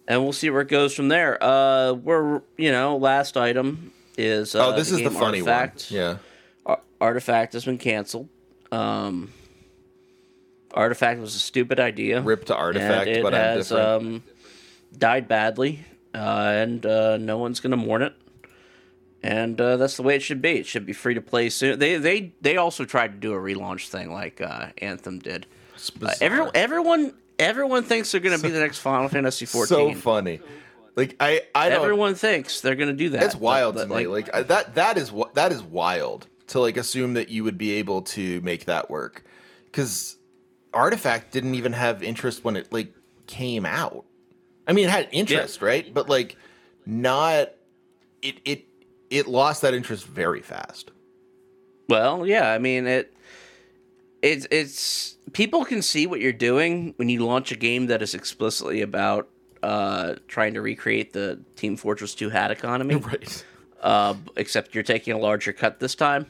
[0.07, 1.41] and we'll see where it goes from there.
[1.43, 5.87] Uh, we're you know last item is uh, oh, this is the funny Artifact.
[5.91, 5.99] one.
[5.99, 6.17] Yeah.
[6.65, 8.29] Ar- Artifact has been canceled.
[8.71, 9.31] Um,
[10.73, 12.21] Artifact was a stupid idea.
[12.21, 14.23] Rip to Artifact, it but I'm has um,
[14.97, 18.13] died badly, uh, and uh, no one's gonna mourn it.
[19.21, 20.59] And uh, that's the way it should be.
[20.59, 21.79] It should be free to play soon.
[21.79, 25.45] They they they also tried to do a relaunch thing like uh, Anthem did.
[26.01, 29.67] Uh, every, everyone everyone thinks they're gonna be the next Final Fantasy 14.
[29.67, 30.41] so funny.
[30.95, 31.81] Like I, I don't.
[31.81, 33.23] everyone thinks they're gonna do that.
[33.23, 34.07] It's wild but- to me.
[34.07, 37.57] Like, I- that that is what that is wild to like assume that you would
[37.57, 39.23] be able to make that work
[39.65, 40.17] because
[40.73, 42.93] Artifact didn't even have interest when it like
[43.27, 44.05] came out.
[44.67, 45.93] I mean, it had interest, right?
[45.93, 46.37] But like,
[46.85, 47.49] not
[48.21, 48.65] it it
[49.09, 50.91] it lost that interest very fast.
[51.89, 53.15] Well, yeah, I mean it.
[54.21, 58.13] It's it's people can see what you're doing when you launch a game that is
[58.13, 59.27] explicitly about
[59.61, 62.95] uh, trying to recreate the Team Fortress 2 hat economy.
[63.03, 63.45] Right.
[63.81, 66.25] uh, except you're taking a larger cut this time.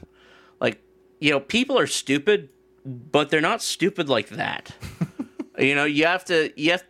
[0.60, 0.82] Like,
[1.20, 2.50] you know, people are stupid,
[2.86, 4.76] but they're not stupid like that.
[5.58, 6.84] you know, you have to, you have,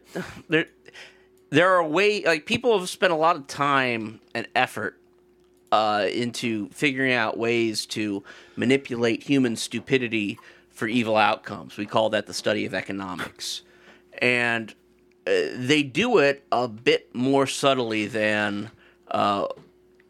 [0.50, 0.66] there,
[1.50, 5.00] there are way, like, people have spent a lot of time and effort
[5.72, 8.24] uh, into figuring out ways to
[8.56, 10.38] manipulate human stupidity
[10.70, 11.78] for evil outcomes.
[11.78, 13.62] We call that the study of economics.
[14.20, 14.74] And
[15.26, 18.70] uh, they do it a bit more subtly than
[19.10, 19.48] uh,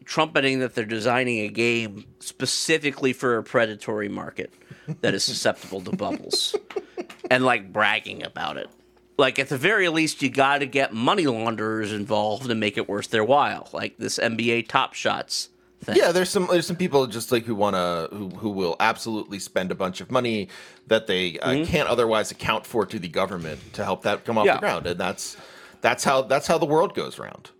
[0.06, 4.54] trumpeting that they're designing a game specifically for a predatory market
[5.02, 6.56] that is susceptible to bubbles
[7.32, 8.70] and like bragging about it.
[9.18, 12.90] Like at the very least, you got to get money launderers involved and make it
[12.90, 15.50] worth their while, like this NBA Top Shots
[15.82, 15.96] thing.
[15.96, 19.72] Yeah, there's some there's some people just like who wanna who who will absolutely spend
[19.72, 20.50] a bunch of money
[20.88, 24.46] that they uh, can't otherwise account for to the government to help that come off
[24.48, 24.56] Yeah.
[24.56, 25.38] the ground, and that's
[25.82, 27.52] that's how that's how the world goes round.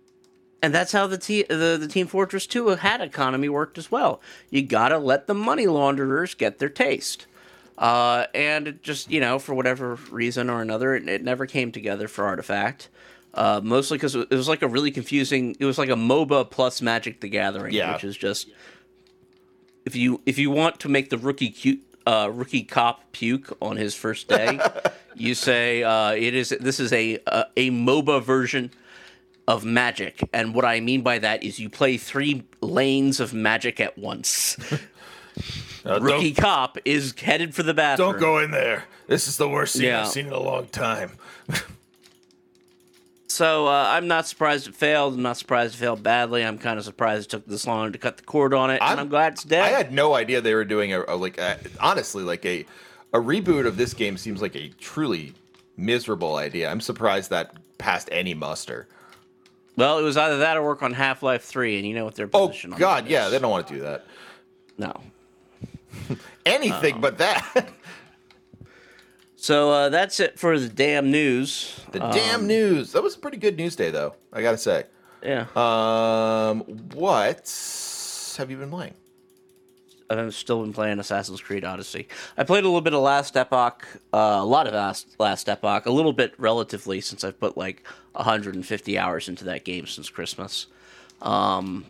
[0.64, 4.22] And that's how the, the the Team Fortress 2 hat economy worked as well.
[4.48, 7.26] You gotta let the money launderers get their taste.
[7.76, 11.70] Uh, and it just, you know, for whatever reason or another, it, it never came
[11.70, 12.88] together for Artifact.
[13.34, 15.54] Uh, mostly because it was like a really confusing.
[15.60, 17.92] It was like a MOBA plus Magic the Gathering, Yeah.
[17.92, 18.48] which is just
[19.84, 23.76] if you if you want to make the rookie cute uh, rookie cop puke on
[23.76, 24.58] his first day,
[25.14, 28.70] you say uh, it is this is a, a a MOBA version
[29.46, 33.80] of Magic, and what I mean by that is you play three lanes of Magic
[33.80, 34.56] at once.
[35.86, 38.12] Uh, rookie cop is headed for the bathroom.
[38.12, 38.84] don't, go in there.
[39.06, 40.00] This is the worst scene Yeah.
[40.02, 41.10] I've seen in a long time.
[43.26, 45.14] So uh, I'm not surprised it failed.
[45.14, 46.44] I'm not surprised it failed badly.
[46.44, 48.92] I'm kind of surprised it took this long to cut the cord on it, I'm-
[48.92, 49.62] and I'm glad it's dead.
[49.62, 52.64] I had no idea they were doing a, a like a, honestly like a
[53.12, 55.34] a reboot of this game seems like a truly
[55.76, 56.70] miserable idea.
[56.70, 58.86] I'm surprised that passed any muster.
[59.76, 62.14] Well, it was either that or work on Half Life Three, and you know what
[62.14, 64.04] their Oh position on God, yeah, they don't want to do that.
[64.78, 64.92] no.
[66.46, 67.68] Anything but that.
[69.36, 71.78] So uh, that's it for the damn news.
[71.92, 72.92] the Um, damn news.
[72.92, 74.14] That was a pretty good news day, though.
[74.32, 74.84] I gotta say.
[75.22, 76.60] Yeah, Um,
[76.94, 78.94] what have you been playing?
[80.18, 82.08] I've still been playing Assassin's Creed Odyssey.
[82.36, 85.86] I played a little bit of Last Epoch, uh, a lot of Last, Last Epoch,
[85.86, 90.66] a little bit relatively since I've put like 150 hours into that game since Christmas,
[91.22, 91.86] um,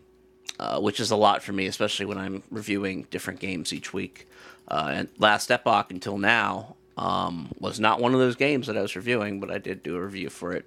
[0.58, 4.28] uh, which is a lot for me, especially when I'm reviewing different games each week.
[4.68, 8.82] Uh, and Last Epoch until now um, was not one of those games that I
[8.82, 10.64] was reviewing, but I did do a review for it.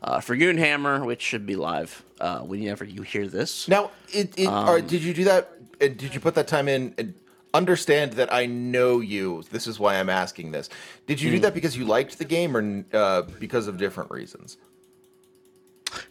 [0.00, 3.66] Uh, for Goonhammer, which should be live uh, whenever you hear this.
[3.66, 5.50] Now, it, it, Um, or did you do that?
[5.80, 6.94] Did you put that time in?
[6.98, 7.14] and
[7.54, 9.42] Understand that I know you.
[9.50, 10.68] This is why I'm asking this.
[11.06, 11.26] Did Hmm.
[11.26, 14.56] you do that because you liked the game, or uh, because of different reasons?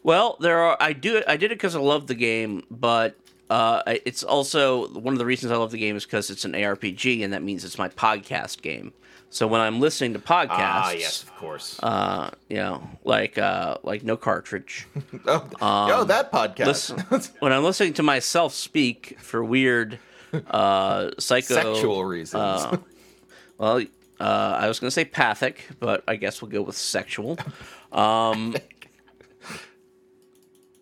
[0.03, 0.75] Well, there are.
[0.79, 1.21] I do.
[1.27, 3.15] I did it because I love the game, but
[3.49, 6.53] uh, it's also one of the reasons I love the game is because it's an
[6.53, 8.91] ARPG, and that means it's my podcast game.
[9.29, 11.79] So when I'm listening to podcasts, Ah, yes, of course.
[11.83, 14.87] uh, you know, like uh, like no cartridge.
[15.27, 16.91] oh, yo, that podcast.
[16.91, 19.99] um, Listen, when I'm listening to myself speak for weird
[20.49, 22.41] uh, psycho Sexual reasons.
[22.41, 22.77] uh,
[23.57, 23.81] well,
[24.19, 24.23] uh,
[24.59, 27.37] I was going to say pathic, but I guess we'll go with sexual.
[27.89, 28.53] Um,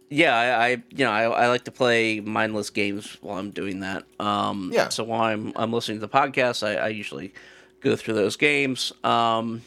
[0.09, 3.81] yeah, I, I you know I, I like to play mindless games while I'm doing
[3.81, 4.03] that.
[4.19, 4.89] Um, Yeah.
[4.89, 7.31] So while I'm I'm listening to the podcast, I, I usually
[7.81, 8.91] go through those games.
[9.03, 9.61] Um,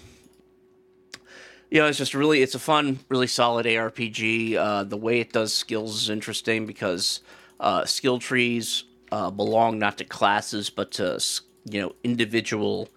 [1.71, 4.57] you know, it's just really it's a fun, really solid ARPG.
[4.57, 7.21] Uh, the way it does skills is interesting because
[7.61, 11.19] uh, skill trees uh, belong not to classes but to
[11.65, 12.89] you know individual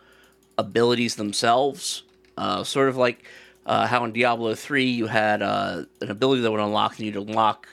[0.58, 2.04] abilities themselves.
[2.38, 3.26] Uh, sort of like
[3.66, 7.16] uh, how in Diablo three you had uh, an ability that would unlock and you'd
[7.16, 7.68] unlock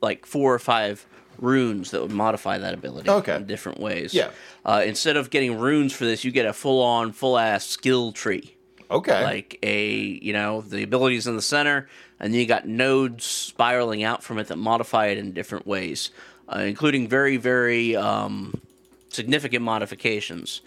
[0.00, 1.06] like four or five
[1.42, 3.36] runes that would modify that ability Okay.
[3.36, 4.14] in different ways.
[4.14, 4.30] Yeah.
[4.64, 8.12] Uh, instead of getting runes for this, you get a full on, full ass skill
[8.12, 8.56] tree
[8.92, 9.24] okay.
[9.24, 11.88] like a you know the abilities in the center
[12.20, 16.10] and then you got nodes spiraling out from it that modify it in different ways
[16.48, 18.60] uh, including very very um,
[19.08, 20.60] significant modifications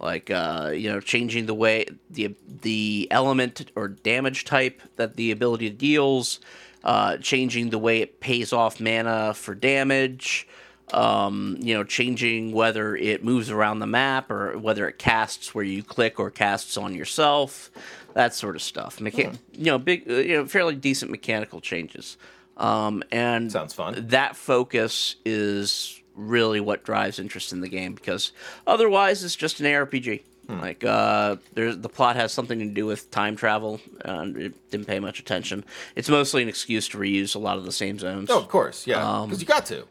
[0.00, 5.30] like uh, you know changing the way the the element or damage type that the
[5.30, 6.40] ability deals
[6.84, 10.46] uh, changing the way it pays off mana for damage
[10.92, 15.64] um, you know, changing whether it moves around the map or whether it casts where
[15.64, 17.72] you click or casts on yourself,
[18.14, 18.98] that sort of stuff.
[18.98, 22.16] Mecha- You know, big, uh, you know, fairly decent mechanical changes.
[22.56, 24.06] Um, and Sounds fun.
[24.08, 28.30] That focus is really what drives interest in the game because
[28.64, 30.22] otherwise it's just an ARPG.
[30.46, 30.60] Hmm.
[30.60, 34.86] Like uh, there's the plot has something to do with time travel, and it didn't
[34.86, 35.64] pay much attention.
[35.96, 38.30] It's mostly an excuse to reuse a lot of the same zones.
[38.30, 39.86] oh, of course, yeah, um, because you got to.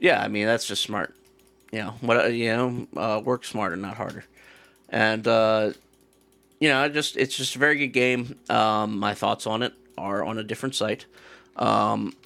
[0.00, 1.14] Yeah, I mean that's just smart.
[1.70, 2.32] You know what?
[2.32, 4.24] You know, uh, work smarter, not harder.
[4.88, 5.72] And uh,
[6.60, 8.36] you know, I just it's just a very good game.
[8.50, 11.06] Um, my thoughts on it are on a different site,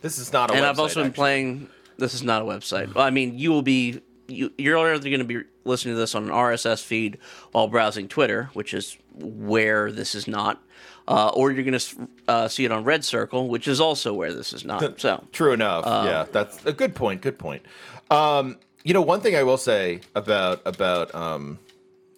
[0.00, 0.54] This is not a.
[0.54, 1.14] and website, I've also been actually.
[1.16, 1.68] playing.
[1.98, 2.94] This is not a website.
[2.94, 4.00] Well, I mean, you will be.
[4.28, 7.18] You, you're either going to be listening to this on an RSS feed
[7.52, 10.62] while browsing Twitter, which is where this is not,
[11.08, 14.32] uh, or you're going to uh, see it on Red Circle, which is also where
[14.32, 15.00] this is not.
[15.00, 15.86] So True enough.
[15.86, 17.22] Um, yeah, that's a good point.
[17.22, 17.62] Good point.
[18.10, 21.58] Um, you know, one thing I will say about about um,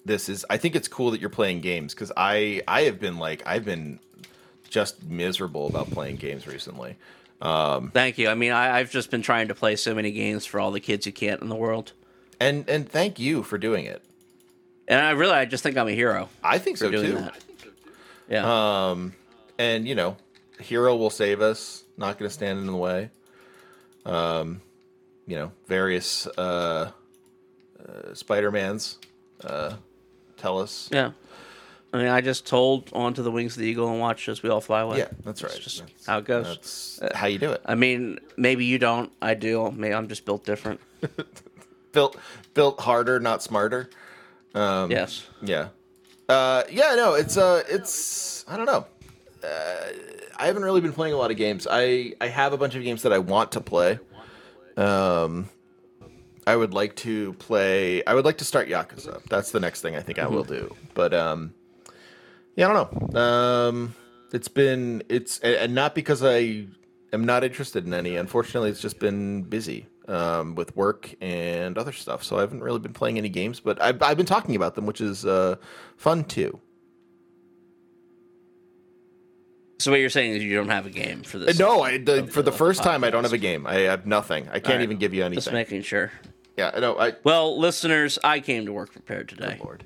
[0.05, 3.19] this is I think it's cool that you're playing games because I I have been
[3.19, 4.01] like I've been
[4.69, 6.97] just miserable about playing games recently.
[7.93, 8.29] Thank you.
[8.29, 10.81] I mean, I, I've just been trying to play so many games for all the
[10.81, 11.93] kids who can't in the world,
[12.45, 14.03] And and thank you for doing it.
[14.87, 17.13] and I really, I just think I'm a hero I think so too.
[17.13, 17.39] that.
[18.29, 19.15] Yeah, Um,
[19.59, 20.17] and you know,
[20.61, 21.85] hero will save us.
[21.97, 23.11] Not going to stand in the way.
[24.05, 24.61] Um,
[25.27, 26.91] you know, various uh,
[27.81, 28.99] uh Spider Mans
[29.43, 29.77] uh,
[30.37, 31.13] tell us yeah.
[31.95, 34.51] I mean, I just told onto the wings of the eagle and watched as we
[34.51, 34.99] all fly away.
[34.99, 35.53] Yeah, that's right.
[35.53, 36.99] just That's- how it goes.
[37.01, 37.63] That's how you do it.
[37.65, 39.13] I mean, maybe you don't.
[39.23, 39.71] I do.
[39.71, 40.81] Maybe I'm just built different.
[41.95, 42.19] Built
[42.53, 43.89] built harder, not smarter.
[44.55, 45.27] Um, yes.
[45.43, 45.69] Yeah.
[46.29, 48.87] Uh, yeah, no, it's uh, it's I don't know.
[49.43, 49.93] Uh,
[50.37, 51.67] I haven't really been playing a lot of games.
[51.71, 53.99] I I have a bunch of games that I want to play.
[54.77, 55.49] Um,
[56.47, 58.05] I would like to play.
[58.05, 59.23] I would like to start Yakuza.
[59.29, 60.75] That's the next thing I think I will do.
[60.95, 61.55] But um,
[62.57, 63.21] yeah, I don't know.
[63.21, 63.95] Um,
[64.33, 66.67] it's been it's and and not because I
[67.13, 68.17] am not interested in any.
[68.17, 72.23] Unfortunately, it's just been busy um, with work and other stuff.
[72.25, 73.61] So I haven't really been playing any games.
[73.61, 75.57] But I've I've been talking about them, which is uh,
[75.97, 76.61] fun too.
[79.81, 81.61] So what you're saying is you don't have a game for this?
[81.61, 83.67] Uh, No, I the, for the the first time I don't have a game.
[83.67, 84.49] I have nothing.
[84.49, 84.83] I can't Alright.
[84.83, 85.43] even give you anything.
[85.43, 86.13] Just making sure.
[86.57, 89.59] Yeah, no, I Well, listeners, I came to work prepared today.
[89.63, 89.85] Lord.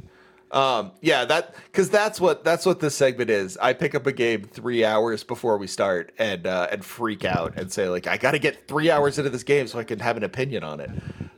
[0.51, 3.57] Um, yeah, that because that's what that's what this segment is.
[3.59, 7.55] I pick up a game three hours before we start and uh, and freak out
[7.57, 9.99] and say like I got to get three hours into this game so I can
[10.01, 10.90] have an opinion on it.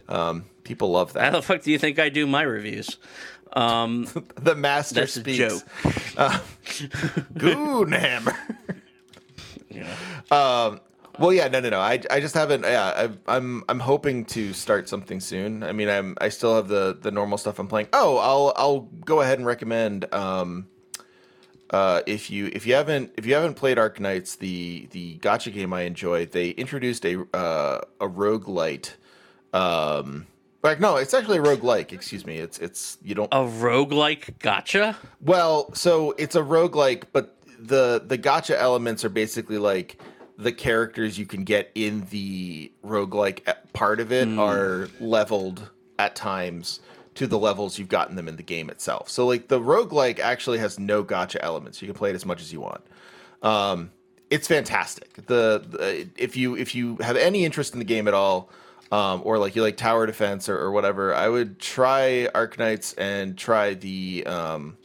[0.09, 1.25] Um, people love that.
[1.33, 2.99] How the fuck do you think I do my reviews?
[3.53, 4.07] Um,
[4.37, 5.39] the master that's a speaks.
[5.39, 5.63] joke.
[7.35, 8.37] Goonhammer.
[9.73, 9.95] Yeah.
[10.33, 10.81] Um,
[11.21, 11.81] well, yeah, no, no, no.
[11.81, 12.65] I, I just haven't.
[12.65, 15.63] Yeah, I've, I'm, I'm hoping to start something soon.
[15.63, 17.89] I mean, I'm, I still have the, the normal stuff I'm playing.
[17.93, 20.13] Oh, I'll, I'll go ahead and recommend.
[20.15, 20.69] Um,
[21.69, 25.75] uh, if you, if you haven't, if you haven't played Arknights, the, the gacha game
[25.75, 28.97] I enjoy, they introduced a, uh, a rogue light.
[29.53, 30.27] Um,
[30.63, 31.93] like no, it's actually a roguelike.
[31.93, 32.39] Excuse me.
[32.39, 33.33] It's, it's you don't.
[33.33, 34.97] A roguelike gacha?
[35.21, 40.01] Well, so it's a roguelike, but the the gacha elements are basically like
[40.41, 46.81] the characters you can get in the roguelike part of it are leveled at times
[47.15, 49.09] to the levels you've gotten them in the game itself.
[49.11, 51.83] So like the roguelike actually has no gacha elements.
[51.83, 52.81] You can play it as much as you want.
[53.43, 53.91] Um,
[54.31, 55.27] it's fantastic.
[55.27, 58.49] The, the if you if you have any interest in the game at all,
[58.93, 63.37] um, or like you like tower defense or, or whatever, I would try Arknights and
[63.37, 64.25] try the.
[64.27, 64.77] Um,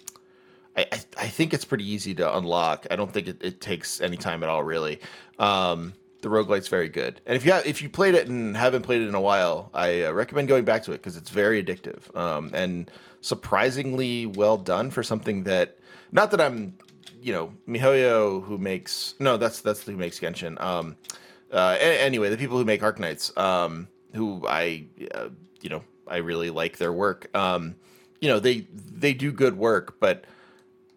[0.76, 2.88] I, I I think it's pretty easy to unlock.
[2.91, 4.99] I don't think it, it takes any time at all, really.
[5.39, 8.81] Um, the roguelite's very good, and if you have, if you played it and haven't
[8.81, 11.63] played it in a while, I uh, recommend going back to it because it's very
[11.63, 12.89] addictive um, and
[13.21, 15.77] surprisingly well done for something that.
[16.11, 16.77] Not that I'm,
[17.21, 20.61] you know, Mihoyo who makes no, that's that's who makes Genshin.
[20.61, 20.95] Um,
[21.51, 25.29] uh, a- anyway, the people who make Arknights, um, who I, uh,
[25.61, 27.36] you know, I really like their work.
[27.36, 27.75] Um,
[28.21, 30.25] you know, they they do good work, but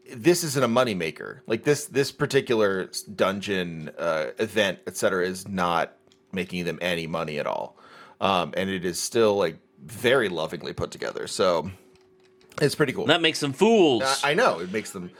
[0.09, 1.41] this isn't a moneymaker.
[1.47, 5.93] Like this this particular dungeon uh, event, etc., is not
[6.33, 7.77] making them any money at all,
[8.21, 11.27] um, and it is still like very lovingly put together.
[11.27, 11.71] So
[12.61, 13.07] it's pretty cool.
[13.07, 14.03] That makes them fools.
[14.25, 15.11] I I know it makes them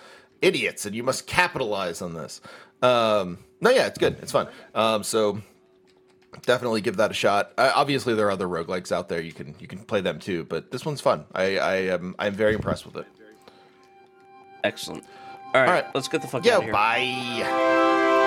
[0.43, 2.41] idiots, and you must capitalize on this.
[2.83, 4.19] Um, no, yeah, it's good.
[4.23, 4.49] It's fun.
[4.75, 5.43] Um, so
[6.43, 7.53] definitely give that a shot.
[7.59, 9.21] Uh, obviously, there are other roguelikes out there.
[9.21, 11.25] You can you can play them too, but this one's fun.
[11.35, 13.07] I I am I'm very impressed with it.
[14.69, 15.05] Excellent.
[15.55, 15.87] All right, All right.
[15.95, 16.73] let's get the fuck Yeah, out of here.
[16.73, 18.19] bye.